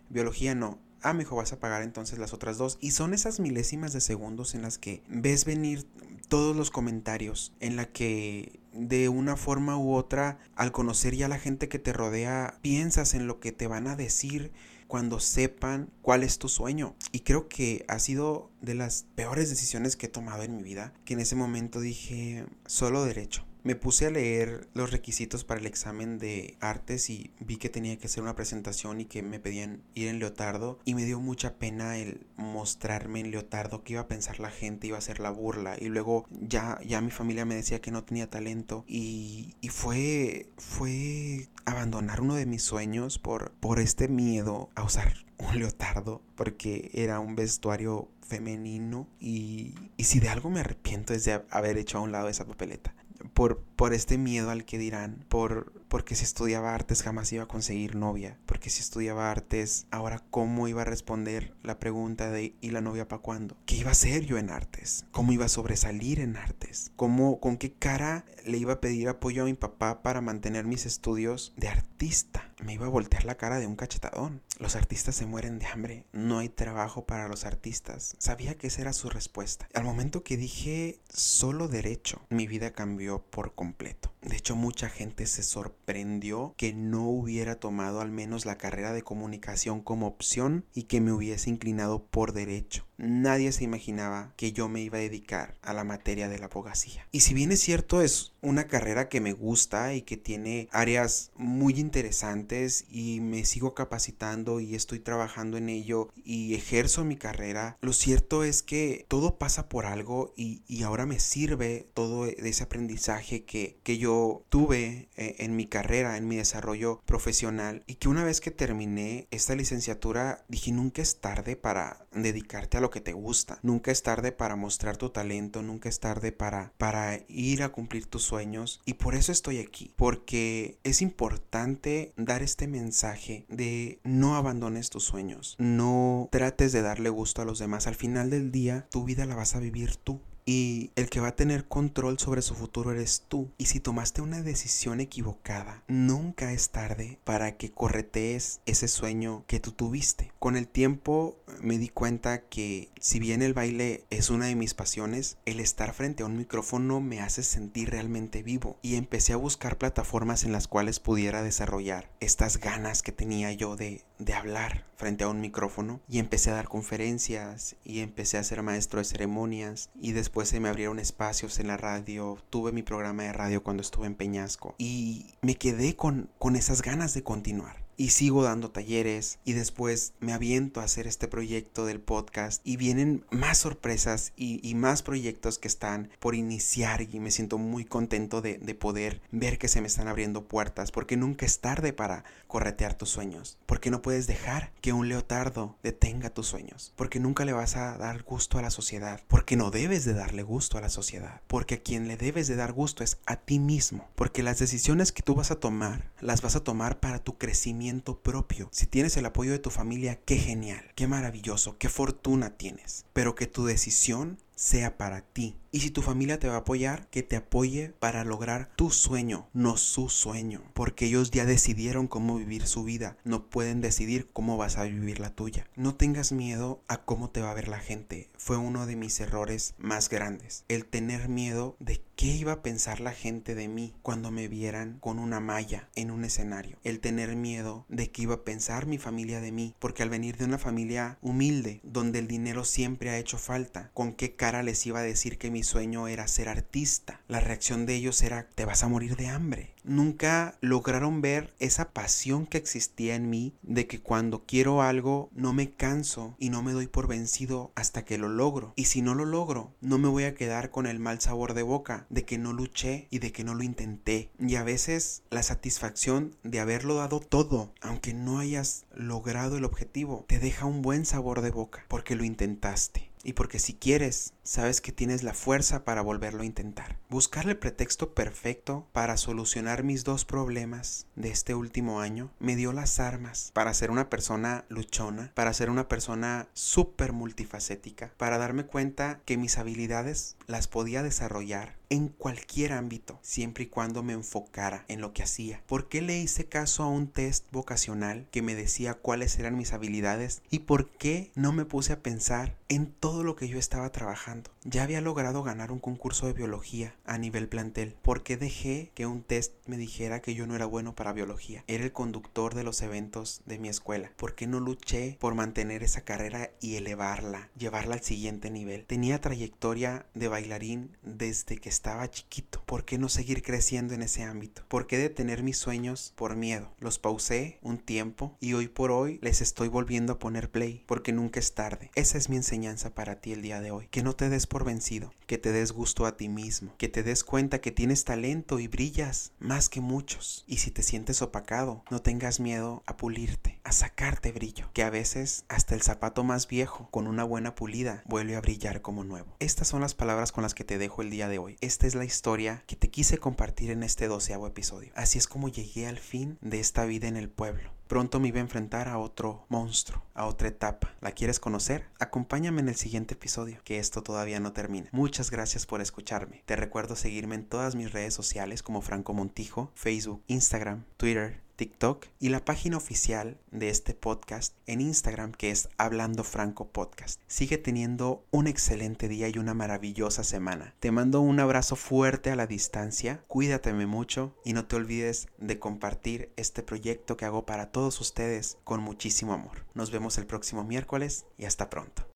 biología 0.08 0.54
no. 0.54 0.78
Ah, 1.02 1.12
me 1.12 1.20
dijo, 1.20 1.36
vas 1.36 1.52
a 1.52 1.60
pagar 1.60 1.82
entonces 1.82 2.18
las 2.18 2.32
otras 2.32 2.58
dos. 2.58 2.78
Y 2.80 2.90
son 2.90 3.14
esas 3.14 3.38
milésimas 3.38 3.92
de 3.92 4.00
segundos 4.00 4.54
en 4.54 4.62
las 4.62 4.78
que 4.78 5.02
ves 5.08 5.44
venir 5.44 5.86
todos 6.28 6.56
los 6.56 6.70
comentarios, 6.70 7.52
en 7.60 7.76
la 7.76 7.86
que 7.86 8.60
de 8.72 9.08
una 9.08 9.36
forma 9.36 9.78
u 9.78 9.94
otra, 9.94 10.38
al 10.56 10.72
conocer 10.72 11.14
ya 11.14 11.26
a 11.26 11.28
la 11.28 11.38
gente 11.38 11.68
que 11.68 11.78
te 11.78 11.92
rodea, 11.92 12.58
piensas 12.62 13.14
en 13.14 13.26
lo 13.26 13.40
que 13.40 13.52
te 13.52 13.66
van 13.66 13.86
a 13.86 13.96
decir 13.96 14.52
cuando 14.88 15.20
sepan 15.20 15.92
cuál 16.02 16.24
es 16.24 16.38
tu 16.38 16.48
sueño. 16.48 16.96
Y 17.12 17.20
creo 17.20 17.48
que 17.48 17.84
ha 17.86 18.00
sido 18.00 18.50
de 18.60 18.74
las 18.74 19.04
peores 19.14 19.48
decisiones 19.50 19.94
que 19.94 20.06
he 20.06 20.08
tomado 20.10 20.42
en 20.42 20.56
mi 20.56 20.62
vida, 20.62 20.92
que 21.04 21.14
en 21.14 21.20
ese 21.20 21.36
momento 21.36 21.80
dije, 21.80 22.46
solo 22.66 23.04
derecho. 23.04 23.47
Me 23.64 23.74
puse 23.74 24.06
a 24.06 24.10
leer 24.10 24.68
los 24.74 24.90
requisitos 24.90 25.44
para 25.44 25.60
el 25.60 25.66
examen 25.66 26.18
de 26.18 26.56
artes 26.60 27.10
y 27.10 27.32
vi 27.40 27.56
que 27.56 27.68
tenía 27.68 27.98
que 27.98 28.06
hacer 28.06 28.22
una 28.22 28.36
presentación 28.36 29.00
y 29.00 29.04
que 29.04 29.22
me 29.22 29.40
pedían 29.40 29.82
ir 29.94 30.08
en 30.08 30.18
leotardo 30.18 30.78
y 30.84 30.94
me 30.94 31.04
dio 31.04 31.20
mucha 31.20 31.54
pena 31.54 31.98
el 31.98 32.26
mostrarme 32.36 33.20
en 33.20 33.30
leotardo 33.30 33.82
que 33.82 33.94
iba 33.94 34.02
a 34.02 34.08
pensar 34.08 34.40
la 34.40 34.50
gente, 34.50 34.86
iba 34.86 34.98
a 34.98 35.02
ser 35.02 35.20
la 35.20 35.30
burla. 35.30 35.76
Y 35.78 35.86
luego 35.86 36.26
ya, 36.30 36.78
ya 36.86 37.00
mi 37.00 37.10
familia 37.10 37.44
me 37.44 37.56
decía 37.56 37.80
que 37.80 37.90
no 37.90 38.04
tenía 38.04 38.30
talento 38.30 38.84
y, 38.86 39.54
y 39.60 39.68
fue, 39.68 40.50
fue 40.56 41.48
abandonar 41.64 42.20
uno 42.20 42.34
de 42.34 42.46
mis 42.46 42.62
sueños 42.62 43.18
por, 43.18 43.52
por 43.52 43.80
este 43.80 44.08
miedo 44.08 44.70
a 44.74 44.84
usar 44.84 45.12
un 45.38 45.58
leotardo 45.58 46.22
porque 46.36 46.90
era 46.94 47.20
un 47.20 47.36
vestuario 47.36 48.08
femenino 48.26 49.08
y, 49.18 49.74
y 49.96 50.04
si 50.04 50.20
de 50.20 50.28
algo 50.28 50.50
me 50.50 50.60
arrepiento 50.60 51.14
es 51.14 51.24
de 51.24 51.42
haber 51.50 51.78
hecho 51.78 51.98
a 51.98 52.02
un 52.02 52.12
lado 52.12 52.28
esa 52.28 52.46
papeleta 52.46 52.94
por, 53.34 53.60
por 53.76 53.92
este 53.94 54.18
miedo 54.18 54.50
al 54.50 54.64
que 54.64 54.78
dirán, 54.78 55.24
por 55.28 55.72
porque 55.88 56.14
si 56.14 56.24
estudiaba 56.24 56.74
artes 56.74 57.02
jamás 57.02 57.32
iba 57.32 57.44
a 57.44 57.48
conseguir 57.48 57.96
novia, 57.96 58.38
porque 58.46 58.70
si 58.70 58.80
estudiaba 58.80 59.30
artes 59.30 59.86
ahora 59.90 60.22
cómo 60.30 60.68
iba 60.68 60.82
a 60.82 60.84
responder 60.84 61.54
la 61.62 61.78
pregunta 61.78 62.30
de 62.30 62.54
¿y 62.60 62.70
la 62.70 62.80
novia 62.80 63.08
para 63.08 63.22
cuándo? 63.22 63.56
¿Qué 63.66 63.76
iba 63.76 63.88
a 63.88 63.92
hacer 63.92 64.26
yo 64.26 64.38
en 64.38 64.50
artes? 64.50 65.06
¿Cómo 65.10 65.32
iba 65.32 65.46
a 65.46 65.48
sobresalir 65.48 66.20
en 66.20 66.36
artes? 66.36 66.92
¿Cómo, 66.96 67.40
con 67.40 67.56
qué 67.56 67.72
cara 67.72 68.24
le 68.44 68.58
iba 68.58 68.74
a 68.74 68.80
pedir 68.80 69.08
apoyo 69.08 69.42
a 69.42 69.46
mi 69.46 69.54
papá 69.54 70.02
para 70.02 70.20
mantener 70.20 70.66
mis 70.66 70.86
estudios 70.86 71.54
de 71.56 71.68
artista? 71.68 72.47
Me 72.60 72.74
iba 72.74 72.86
a 72.86 72.90
voltear 72.90 73.24
la 73.24 73.36
cara 73.36 73.60
de 73.60 73.66
un 73.66 73.76
cachetadón. 73.76 74.42
Los 74.58 74.74
artistas 74.74 75.14
se 75.14 75.26
mueren 75.26 75.60
de 75.60 75.66
hambre, 75.66 76.04
no 76.12 76.38
hay 76.38 76.48
trabajo 76.48 77.06
para 77.06 77.28
los 77.28 77.44
artistas. 77.44 78.16
Sabía 78.18 78.56
que 78.56 78.66
esa 78.66 78.82
era 78.82 78.92
su 78.92 79.08
respuesta. 79.08 79.68
Al 79.74 79.84
momento 79.84 80.24
que 80.24 80.36
dije 80.36 80.98
solo 81.08 81.68
derecho, 81.68 82.20
mi 82.30 82.48
vida 82.48 82.72
cambió 82.72 83.22
por 83.22 83.54
completo. 83.54 84.12
De 84.22 84.36
hecho, 84.36 84.56
mucha 84.56 84.88
gente 84.88 85.26
se 85.26 85.44
sorprendió 85.44 86.54
que 86.56 86.72
no 86.74 87.04
hubiera 87.08 87.54
tomado 87.54 88.00
al 88.00 88.10
menos 88.10 88.46
la 88.46 88.58
carrera 88.58 88.92
de 88.92 89.02
comunicación 89.02 89.80
como 89.80 90.08
opción 90.08 90.64
y 90.74 90.84
que 90.84 91.00
me 91.00 91.12
hubiese 91.12 91.50
inclinado 91.50 92.04
por 92.04 92.32
derecho. 92.32 92.84
Nadie 92.96 93.52
se 93.52 93.62
imaginaba 93.62 94.32
que 94.36 94.50
yo 94.50 94.68
me 94.68 94.80
iba 94.80 94.98
a 94.98 95.02
dedicar 95.02 95.54
a 95.62 95.72
la 95.72 95.84
materia 95.84 96.28
de 96.28 96.40
la 96.40 96.46
abogacía. 96.46 97.06
Y 97.12 97.20
si 97.20 97.32
bien 97.32 97.52
es 97.52 97.60
cierto, 97.60 98.02
es 98.02 98.32
una 98.42 98.66
carrera 98.66 99.08
que 99.08 99.20
me 99.20 99.32
gusta 99.32 99.94
y 99.94 100.02
que 100.02 100.16
tiene 100.16 100.68
áreas 100.72 101.30
muy 101.36 101.78
interesantes 101.78 102.47
y 102.88 103.20
me 103.20 103.44
sigo 103.44 103.74
capacitando 103.74 104.60
y 104.60 104.74
estoy 104.74 105.00
trabajando 105.00 105.58
en 105.58 105.68
ello 105.68 106.08
y 106.24 106.54
ejerzo 106.54 107.04
mi 107.04 107.16
carrera, 107.16 107.76
lo 107.80 107.92
cierto 107.92 108.42
es 108.42 108.62
que 108.62 109.04
todo 109.08 109.38
pasa 109.38 109.68
por 109.68 109.84
algo 109.86 110.32
y, 110.36 110.62
ahora 110.88 111.06
me 111.06 111.18
sirve 111.18 111.90
todo 111.92 112.24
ese 112.26 112.62
aprendizaje 112.62 113.44
que, 113.44 113.78
que 113.82 113.98
yo 113.98 114.44
tuve 114.48 115.08
eh, 115.16 115.36
en 115.40 115.54
mi 115.54 115.66
carrera, 115.66 116.16
en 116.16 116.26
mi 116.26 116.36
desarrollo 116.36 117.02
profesional 117.04 117.82
y 117.86 117.96
que 117.96 118.08
una 118.08 118.24
vez 118.24 118.40
que 118.40 118.50
terminé 118.50 119.26
esta 119.30 119.54
licenciatura 119.54 120.44
dije 120.48 120.72
nunca 120.72 121.02
es 121.02 121.20
tarde 121.20 121.56
para 121.56 122.06
dedicarte 122.12 122.78
a 122.78 122.80
lo 122.80 122.90
que 122.90 123.00
te 123.00 123.12
gusta, 123.12 123.58
nunca 123.62 123.90
es 123.90 124.02
tarde 124.02 124.32
para 124.32 124.56
mostrar 124.56 124.96
tu 124.96 125.10
talento, 125.10 125.62
nunca 125.62 125.88
es 125.88 126.00
tarde 126.00 126.32
para, 126.32 126.72
para 126.78 127.20
ir 127.28 127.62
a 127.62 127.68
cumplir 127.70 128.06
tus 128.06 128.22
sueños 128.22 128.80
y 128.86 128.94
por 128.94 129.14
eso 129.14 129.32
estoy 129.32 129.58
aquí, 129.58 129.92
porque 129.96 130.78
es 130.84 131.02
importante 131.02 132.12
dar 132.16 132.37
este 132.42 132.68
mensaje 132.68 133.46
de 133.48 134.00
no 134.04 134.36
abandones 134.36 134.90
tus 134.90 135.04
sueños, 135.04 135.56
no 135.58 136.28
trates 136.30 136.72
de 136.72 136.82
darle 136.82 137.10
gusto 137.10 137.42
a 137.42 137.44
los 137.44 137.58
demás, 137.58 137.86
al 137.86 137.94
final 137.94 138.30
del 138.30 138.50
día 138.50 138.86
tu 138.90 139.04
vida 139.04 139.26
la 139.26 139.36
vas 139.36 139.54
a 139.54 139.60
vivir 139.60 139.96
tú 139.96 140.20
Y 140.50 140.92
el 140.96 141.10
que 141.10 141.20
va 141.20 141.28
a 141.28 141.36
tener 141.36 141.68
control 141.68 142.18
sobre 142.18 142.40
su 142.40 142.54
futuro 142.54 142.90
eres 142.90 143.24
tú. 143.28 143.52
Y 143.58 143.66
si 143.66 143.80
tomaste 143.80 144.22
una 144.22 144.40
decisión 144.40 144.98
equivocada, 144.98 145.84
nunca 145.88 146.54
es 146.54 146.70
tarde 146.70 147.18
para 147.24 147.58
que 147.58 147.70
corretees 147.70 148.62
ese 148.64 148.88
sueño 148.88 149.44
que 149.46 149.60
tú 149.60 149.72
tuviste. 149.72 150.32
Con 150.38 150.56
el 150.56 150.66
tiempo 150.66 151.36
me 151.60 151.76
di 151.76 151.90
cuenta 151.90 152.40
que 152.48 152.90
si 152.98 153.18
bien 153.18 153.42
el 153.42 153.52
baile 153.52 154.06
es 154.08 154.30
una 154.30 154.46
de 154.46 154.54
mis 154.54 154.72
pasiones, 154.72 155.36
el 155.44 155.60
estar 155.60 155.92
frente 155.92 156.22
a 156.22 156.26
un 156.26 156.38
micrófono 156.38 157.02
me 157.02 157.20
hace 157.20 157.42
sentir 157.42 157.90
realmente 157.90 158.42
vivo. 158.42 158.78
Y 158.80 158.94
empecé 158.94 159.34
a 159.34 159.36
buscar 159.36 159.76
plataformas 159.76 160.44
en 160.44 160.52
las 160.52 160.66
cuales 160.66 160.98
pudiera 160.98 161.42
desarrollar 161.42 162.10
estas 162.20 162.56
ganas 162.56 163.02
que 163.02 163.12
tenía 163.12 163.52
yo 163.52 163.76
de, 163.76 164.02
de 164.18 164.34
hablar 164.34 164.84
frente 164.96 165.24
a 165.24 165.28
un 165.28 165.40
micrófono. 165.40 166.00
Y 166.08 166.18
empecé 166.18 166.50
a 166.50 166.54
dar 166.54 166.68
conferencias 166.68 167.76
y 167.84 168.00
empecé 168.00 168.38
a 168.38 168.44
ser 168.44 168.62
maestro 168.62 168.98
de 168.98 169.04
ceremonias. 169.04 169.90
Y 170.00 170.12
después 170.12 170.48
se 170.48 170.60
me 170.60 170.68
abrieron 170.68 170.98
espacios 170.98 171.58
en 171.58 171.68
la 171.68 171.76
radio. 171.76 172.38
Tuve 172.50 172.72
mi 172.72 172.82
programa 172.82 173.24
de 173.24 173.32
radio 173.32 173.62
cuando 173.62 173.82
estuve 173.82 174.06
en 174.06 174.14
Peñasco. 174.14 174.74
Y 174.78 175.34
me 175.42 175.56
quedé 175.56 175.96
con, 175.96 176.30
con 176.38 176.56
esas 176.56 176.82
ganas 176.82 177.14
de 177.14 177.22
continuar 177.22 177.87
y 177.98 178.10
sigo 178.10 178.44
dando 178.44 178.70
talleres 178.70 179.40
y 179.44 179.52
después 179.54 180.14
me 180.20 180.32
aviento 180.32 180.80
a 180.80 180.84
hacer 180.84 181.08
este 181.08 181.26
proyecto 181.26 181.84
del 181.84 182.00
podcast 182.00 182.62
y 182.64 182.76
vienen 182.76 183.26
más 183.30 183.58
sorpresas 183.58 184.32
y, 184.36 184.58
más 184.78 185.02
proyectos 185.02 185.58
que 185.58 185.66
están 185.66 186.08
por 186.20 186.36
iniciar 186.36 187.02
y 187.02 187.18
me 187.18 187.32
siento 187.32 187.58
muy 187.58 187.84
contento 187.84 188.40
de, 188.40 188.58
de, 188.58 188.74
poder 188.76 189.20
ver 189.32 189.58
que 189.58 189.66
se 189.66 189.80
me 189.80 189.88
están 189.88 190.06
abriendo 190.06 190.46
puertas 190.46 190.92
porque 190.92 191.16
nunca 191.16 191.44
es 191.44 191.58
tarde 191.58 191.92
para 191.92 192.22
corretear 192.46 192.94
tus 192.94 193.08
sueños 193.08 193.58
porque 193.66 193.90
no 193.90 194.00
puedes 194.00 194.28
dejar 194.28 194.70
que 194.80 194.92
un 194.92 195.08
leotardo 195.08 195.76
detenga 195.82 196.30
tus 196.30 196.46
sueños 196.46 196.92
porque 196.94 197.18
nunca 197.18 197.44
le 197.44 197.52
vas 197.52 197.74
a 197.74 197.98
dar 197.98 198.22
gusto 198.22 198.58
a 198.58 198.62
la 198.62 198.70
sociedad 198.70 199.20
porque 199.26 199.56
no 199.56 199.72
debes 199.72 200.04
de 200.04 200.14
darle 200.14 200.44
gusto 200.44 200.78
a 200.78 200.80
la 200.80 200.90
sociedad 200.90 201.40
porque 201.48 201.74
a 201.74 201.82
quien 201.82 202.06
le 202.06 202.16
debes 202.16 202.46
de 202.46 202.54
dar 202.54 202.72
gusto 202.72 203.02
es 203.02 203.18
a 203.26 203.34
ti 203.34 203.58
mismo 203.58 204.08
porque 204.14 204.44
las 204.44 204.60
decisiones 204.60 205.10
que 205.10 205.22
tú 205.22 205.34
vas 205.34 205.50
a 205.50 205.58
tomar 205.58 206.12
las 206.20 206.42
vas 206.42 206.54
a 206.54 206.62
tomar 206.62 207.00
para 207.00 207.18
tu 207.18 207.36
crecimiento 207.36 207.87
propio. 208.22 208.68
Si 208.72 208.86
tienes 208.86 209.16
el 209.16 209.26
apoyo 209.26 209.52
de 209.52 209.58
tu 209.58 209.70
familia, 209.70 210.20
qué 210.24 210.36
genial, 210.36 210.92
qué 210.94 211.06
maravilloso, 211.06 211.76
qué 211.78 211.88
fortuna 211.88 212.56
tienes. 212.56 213.04
Pero 213.12 213.34
que 213.34 213.46
tu 213.46 213.64
decisión 213.64 214.38
sea 214.58 214.98
para 214.98 215.20
ti. 215.20 215.56
Y 215.70 215.80
si 215.80 215.90
tu 215.90 216.00
familia 216.02 216.38
te 216.38 216.48
va 216.48 216.54
a 216.54 216.58
apoyar, 216.58 217.08
que 217.10 217.22
te 217.22 217.36
apoye 217.36 217.92
para 218.00 218.24
lograr 218.24 218.70
tu 218.74 218.90
sueño, 218.90 219.48
no 219.52 219.76
su 219.76 220.08
sueño. 220.08 220.62
Porque 220.72 221.06
ellos 221.06 221.30
ya 221.30 221.44
decidieron 221.44 222.08
cómo 222.08 222.38
vivir 222.38 222.66
su 222.66 222.84
vida, 222.84 223.18
no 223.22 223.50
pueden 223.50 223.82
decidir 223.82 224.28
cómo 224.32 224.56
vas 224.56 224.78
a 224.78 224.84
vivir 224.84 225.20
la 225.20 225.34
tuya. 225.34 225.66
No 225.76 225.94
tengas 225.94 226.32
miedo 226.32 226.82
a 226.88 227.04
cómo 227.04 227.30
te 227.30 227.42
va 227.42 227.50
a 227.50 227.54
ver 227.54 227.68
la 227.68 227.78
gente. 227.78 228.30
Fue 228.38 228.56
uno 228.56 228.86
de 228.86 228.96
mis 228.96 229.20
errores 229.20 229.74
más 229.78 230.08
grandes. 230.08 230.64
El 230.68 230.86
tener 230.86 231.28
miedo 231.28 231.76
de 231.80 232.02
qué 232.16 232.26
iba 232.26 232.52
a 232.52 232.62
pensar 232.62 233.00
la 233.00 233.12
gente 233.12 233.54
de 233.54 233.68
mí 233.68 233.94
cuando 234.02 234.30
me 234.30 234.48
vieran 234.48 234.98
con 235.00 235.18
una 235.18 235.38
malla 235.38 235.90
en 235.94 236.10
un 236.10 236.24
escenario. 236.24 236.78
El 236.82 237.00
tener 237.00 237.36
miedo 237.36 237.84
de 237.88 238.10
qué 238.10 238.22
iba 238.22 238.34
a 238.36 238.44
pensar 238.44 238.86
mi 238.86 238.96
familia 238.96 239.40
de 239.40 239.52
mí. 239.52 239.74
Porque 239.78 240.02
al 240.02 240.10
venir 240.10 240.38
de 240.38 240.46
una 240.46 240.58
familia 240.58 241.18
humilde, 241.20 241.80
donde 241.84 242.20
el 242.20 242.26
dinero 242.26 242.64
siempre 242.64 243.10
ha 243.10 243.18
hecho 243.18 243.36
falta, 243.36 243.90
¿con 243.92 244.14
qué 244.14 244.34
les 244.62 244.86
iba 244.86 245.00
a 245.00 245.02
decir 245.02 245.38
que 245.38 245.50
mi 245.50 245.62
sueño 245.62 246.08
era 246.08 246.26
ser 246.26 246.48
artista. 246.48 247.20
La 247.28 247.40
reacción 247.40 247.86
de 247.86 247.94
ellos 247.94 248.22
era, 248.22 248.48
te 248.54 248.64
vas 248.64 248.82
a 248.82 248.88
morir 248.88 249.16
de 249.16 249.28
hambre. 249.28 249.74
Nunca 249.84 250.58
lograron 250.60 251.22
ver 251.22 251.54
esa 251.60 251.92
pasión 251.92 252.46
que 252.46 252.58
existía 252.58 253.14
en 253.14 253.30
mí 253.30 253.54
de 253.62 253.86
que 253.86 254.00
cuando 254.00 254.44
quiero 254.44 254.82
algo 254.82 255.30
no 255.32 255.54
me 255.54 255.70
canso 255.70 256.36
y 256.38 256.50
no 256.50 256.62
me 256.62 256.72
doy 256.72 256.86
por 256.86 257.08
vencido 257.08 257.72
hasta 257.74 258.04
que 258.04 258.18
lo 258.18 258.28
logro. 258.28 258.74
Y 258.76 258.84
si 258.84 259.00
no 259.00 259.14
lo 259.14 259.24
logro, 259.24 259.74
no 259.80 259.98
me 259.98 260.08
voy 260.08 260.24
a 260.24 260.34
quedar 260.34 260.70
con 260.70 260.86
el 260.86 260.98
mal 260.98 261.20
sabor 261.20 261.54
de 261.54 261.62
boca 261.62 262.06
de 262.10 262.24
que 262.24 262.36
no 262.36 262.52
luché 262.52 263.06
y 263.10 263.20
de 263.20 263.32
que 263.32 263.44
no 263.44 263.54
lo 263.54 263.62
intenté. 263.62 264.30
Y 264.38 264.56
a 264.56 264.62
veces 264.62 265.22
la 265.30 265.42
satisfacción 265.42 266.36
de 266.42 266.60
haberlo 266.60 266.96
dado 266.96 267.20
todo, 267.20 267.72
aunque 267.80 268.12
no 268.12 268.40
hayas 268.40 268.84
logrado 268.94 269.56
el 269.56 269.64
objetivo, 269.64 270.26
te 270.28 270.38
deja 270.38 270.66
un 270.66 270.82
buen 270.82 271.06
sabor 271.06 271.40
de 271.40 271.50
boca 271.50 271.86
porque 271.88 272.14
lo 272.14 272.24
intentaste 272.24 273.07
y 273.24 273.34
porque 273.34 273.58
si 273.58 273.74
quieres, 273.74 274.32
sabes 274.42 274.80
que 274.80 274.92
tienes 274.92 275.22
la 275.22 275.34
fuerza 275.34 275.84
para 275.84 276.02
volverlo 276.02 276.42
a 276.42 276.46
intentar. 276.46 276.98
Buscarle 277.08 277.52
el 277.52 277.58
pretexto 277.58 278.14
perfecto 278.14 278.86
para 278.92 279.16
solucionar 279.16 279.82
mis 279.82 280.04
dos 280.04 280.24
problemas 280.24 281.06
de 281.16 281.30
este 281.30 281.54
último 281.54 282.00
año 282.00 282.30
me 282.38 282.56
dio 282.56 282.72
las 282.72 283.00
armas 283.00 283.50
para 283.52 283.74
ser 283.74 283.90
una 283.90 284.08
persona 284.08 284.64
luchona, 284.68 285.32
para 285.34 285.52
ser 285.52 285.70
una 285.70 285.88
persona 285.88 286.48
súper 286.54 287.12
multifacética, 287.12 288.12
para 288.16 288.38
darme 288.38 288.64
cuenta 288.64 289.20
que 289.24 289.36
mis 289.36 289.58
habilidades 289.58 290.36
las 290.46 290.68
podía 290.68 291.02
desarrollar 291.02 291.76
en 291.90 292.08
cualquier 292.08 292.72
ámbito, 292.72 293.18
siempre 293.22 293.64
y 293.64 293.68
cuando 293.68 294.02
me 294.02 294.12
enfocara 294.12 294.84
en 294.88 295.00
lo 295.00 295.12
que 295.12 295.22
hacía. 295.22 295.62
¿Por 295.66 295.88
qué 295.88 296.02
le 296.02 296.18
hice 296.18 296.46
caso 296.46 296.82
a 296.82 296.88
un 296.88 297.08
test 297.08 297.46
vocacional 297.50 298.26
que 298.30 298.42
me 298.42 298.54
decía 298.54 298.94
cuáles 298.94 299.38
eran 299.38 299.56
mis 299.56 299.72
habilidades 299.72 300.42
y 300.50 300.60
por 300.60 300.90
qué 300.90 301.30
no 301.34 301.52
me 301.52 301.64
puse 301.64 301.92
a 301.94 302.02
pensar 302.02 302.57
en 302.68 302.92
todo 302.92 303.24
lo 303.24 303.36
que 303.36 303.48
yo 303.48 303.58
estaba 303.58 303.90
trabajando? 303.90 304.50
Ya 304.70 304.82
había 304.82 305.00
logrado 305.00 305.42
ganar 305.42 305.72
un 305.72 305.78
concurso 305.78 306.26
de 306.26 306.34
biología 306.34 306.94
a 307.06 307.16
nivel 307.16 307.48
plantel. 307.48 307.96
¿Por 308.02 308.22
qué 308.22 308.36
dejé 308.36 308.92
que 308.94 309.06
un 309.06 309.22
test 309.22 309.54
me 309.66 309.78
dijera 309.78 310.20
que 310.20 310.34
yo 310.34 310.46
no 310.46 310.54
era 310.54 310.66
bueno 310.66 310.94
para 310.94 311.14
biología? 311.14 311.64
Era 311.68 311.84
el 311.84 311.92
conductor 311.92 312.54
de 312.54 312.64
los 312.64 312.82
eventos 312.82 313.40
de 313.46 313.58
mi 313.58 313.70
escuela. 313.70 314.12
¿Por 314.18 314.34
qué 314.34 314.46
no 314.46 314.60
luché 314.60 315.16
por 315.20 315.34
mantener 315.34 315.82
esa 315.82 316.02
carrera 316.02 316.50
y 316.60 316.76
elevarla, 316.76 317.48
llevarla 317.56 317.94
al 317.94 318.02
siguiente 318.02 318.50
nivel? 318.50 318.84
Tenía 318.84 319.22
trayectoria 319.22 320.04
de 320.12 320.28
bailarín 320.28 320.94
desde 321.02 321.56
que 321.56 321.70
estaba 321.70 322.10
chiquito. 322.10 322.62
¿Por 322.66 322.84
qué 322.84 322.98
no 322.98 323.08
seguir 323.08 323.42
creciendo 323.42 323.94
en 323.94 324.02
ese 324.02 324.22
ámbito? 324.22 324.66
¿Por 324.68 324.86
qué 324.86 324.98
detener 324.98 325.42
mis 325.42 325.56
sueños 325.56 326.12
por 326.14 326.36
miedo? 326.36 326.74
Los 326.78 326.98
pausé 326.98 327.58
un 327.62 327.78
tiempo 327.78 328.36
y 328.38 328.52
hoy 328.52 328.68
por 328.68 328.90
hoy 328.90 329.18
les 329.22 329.40
estoy 329.40 329.68
volviendo 329.68 330.12
a 330.12 330.18
poner 330.18 330.50
play 330.50 330.84
porque 330.86 331.14
nunca 331.14 331.40
es 331.40 331.54
tarde. 331.54 331.90
Esa 331.94 332.18
es 332.18 332.28
mi 332.28 332.36
enseñanza 332.36 332.94
para 332.94 333.18
ti 333.22 333.32
el 333.32 333.40
día 333.40 333.62
de 333.62 333.70
hoy. 333.70 333.88
Que 333.90 334.02
no 334.02 334.14
te 334.14 334.28
des 334.28 334.46
vencido, 334.64 335.12
que 335.26 335.38
te 335.38 335.52
des 335.52 335.72
gusto 335.72 336.06
a 336.06 336.16
ti 336.16 336.28
mismo, 336.28 336.74
que 336.78 336.88
te 336.88 337.02
des 337.02 337.24
cuenta 337.24 337.60
que 337.60 337.72
tienes 337.72 338.04
talento 338.04 338.58
y 338.58 338.68
brillas 338.68 339.32
más 339.38 339.68
que 339.68 339.80
muchos. 339.80 340.44
Y 340.46 340.58
si 340.58 340.70
te 340.70 340.82
sientes 340.82 341.22
opacado, 341.22 341.84
no 341.90 342.00
tengas 342.00 342.40
miedo 342.40 342.82
a 342.86 342.96
pulirte, 342.96 343.60
a 343.64 343.72
sacarte 343.72 344.32
brillo, 344.32 344.70
que 344.72 344.82
a 344.82 344.90
veces 344.90 345.44
hasta 345.48 345.74
el 345.74 345.82
zapato 345.82 346.24
más 346.24 346.48
viejo 346.48 346.88
con 346.90 347.06
una 347.06 347.24
buena 347.24 347.54
pulida 347.54 348.02
vuelve 348.06 348.36
a 348.36 348.40
brillar 348.40 348.82
como 348.82 349.04
nuevo. 349.04 349.36
Estas 349.38 349.68
son 349.68 349.80
las 349.80 349.94
palabras 349.94 350.32
con 350.32 350.42
las 350.42 350.54
que 350.54 350.64
te 350.64 350.78
dejo 350.78 351.02
el 351.02 351.10
día 351.10 351.28
de 351.28 351.38
hoy 351.38 351.58
esta 351.60 351.86
es 351.86 351.94
la 351.94 352.04
historia 352.04 352.62
que 352.66 352.76
te 352.76 352.90
quise 352.90 353.18
compartir 353.18 353.70
en 353.70 353.82
este 353.82 354.08
doceavo 354.08 354.46
episodio. 354.46 354.92
Así 354.94 355.18
es 355.18 355.26
como 355.26 355.48
llegué 355.48 355.86
al 355.86 355.98
fin 355.98 356.38
de 356.40 356.60
esta 356.60 356.84
vida 356.84 357.08
en 357.08 357.16
el 357.16 357.28
pueblo. 357.28 357.77
Pronto 357.88 358.20
me 358.20 358.28
iba 358.28 358.36
a 358.36 358.42
enfrentar 358.42 358.86
a 358.86 358.98
otro 358.98 359.46
monstruo, 359.48 360.04
a 360.12 360.26
otra 360.26 360.48
etapa. 360.48 360.94
¿La 361.00 361.12
quieres 361.12 361.40
conocer? 361.40 361.86
Acompáñame 361.98 362.60
en 362.60 362.68
el 362.68 362.76
siguiente 362.76 363.14
episodio, 363.14 363.60
que 363.64 363.78
esto 363.78 364.02
todavía 364.02 364.40
no 364.40 364.52
termina. 364.52 364.90
Muchas 364.92 365.30
gracias 365.30 365.64
por 365.64 365.80
escucharme. 365.80 366.42
Te 366.44 366.54
recuerdo 366.54 366.96
seguirme 366.96 367.36
en 367.36 367.46
todas 367.46 367.76
mis 367.76 367.90
redes 367.90 368.12
sociales 368.12 368.62
como 368.62 368.82
Franco 368.82 369.14
Montijo, 369.14 369.72
Facebook, 369.74 370.22
Instagram, 370.26 370.84
Twitter, 370.98 371.40
TikTok 371.58 372.06
y 372.20 372.28
la 372.28 372.44
página 372.44 372.76
oficial 372.76 373.36
de 373.50 373.68
este 373.68 373.92
podcast 373.92 374.54
en 374.66 374.80
Instagram 374.80 375.32
que 375.32 375.50
es 375.50 375.68
Hablando 375.76 376.22
Franco 376.22 376.68
Podcast. 376.68 377.20
Sigue 377.26 377.58
teniendo 377.58 378.24
un 378.30 378.46
excelente 378.46 379.08
día 379.08 379.28
y 379.28 379.38
una 379.38 379.54
maravillosa 379.54 380.22
semana. 380.22 380.76
Te 380.78 380.92
mando 380.92 381.20
un 381.20 381.40
abrazo 381.40 381.74
fuerte 381.74 382.30
a 382.30 382.36
la 382.36 382.46
distancia, 382.46 383.24
cuídateme 383.26 383.86
mucho 383.86 384.36
y 384.44 384.52
no 384.52 384.66
te 384.66 384.76
olvides 384.76 385.26
de 385.38 385.58
compartir 385.58 386.30
este 386.36 386.62
proyecto 386.62 387.16
que 387.16 387.24
hago 387.24 387.44
para 387.44 387.72
todos 387.72 388.00
ustedes 388.00 388.58
con 388.62 388.80
muchísimo 388.80 389.32
amor. 389.32 389.66
Nos 389.74 389.90
vemos 389.90 390.16
el 390.16 390.26
próximo 390.26 390.62
miércoles 390.62 391.26
y 391.38 391.46
hasta 391.46 391.68
pronto. 391.68 392.06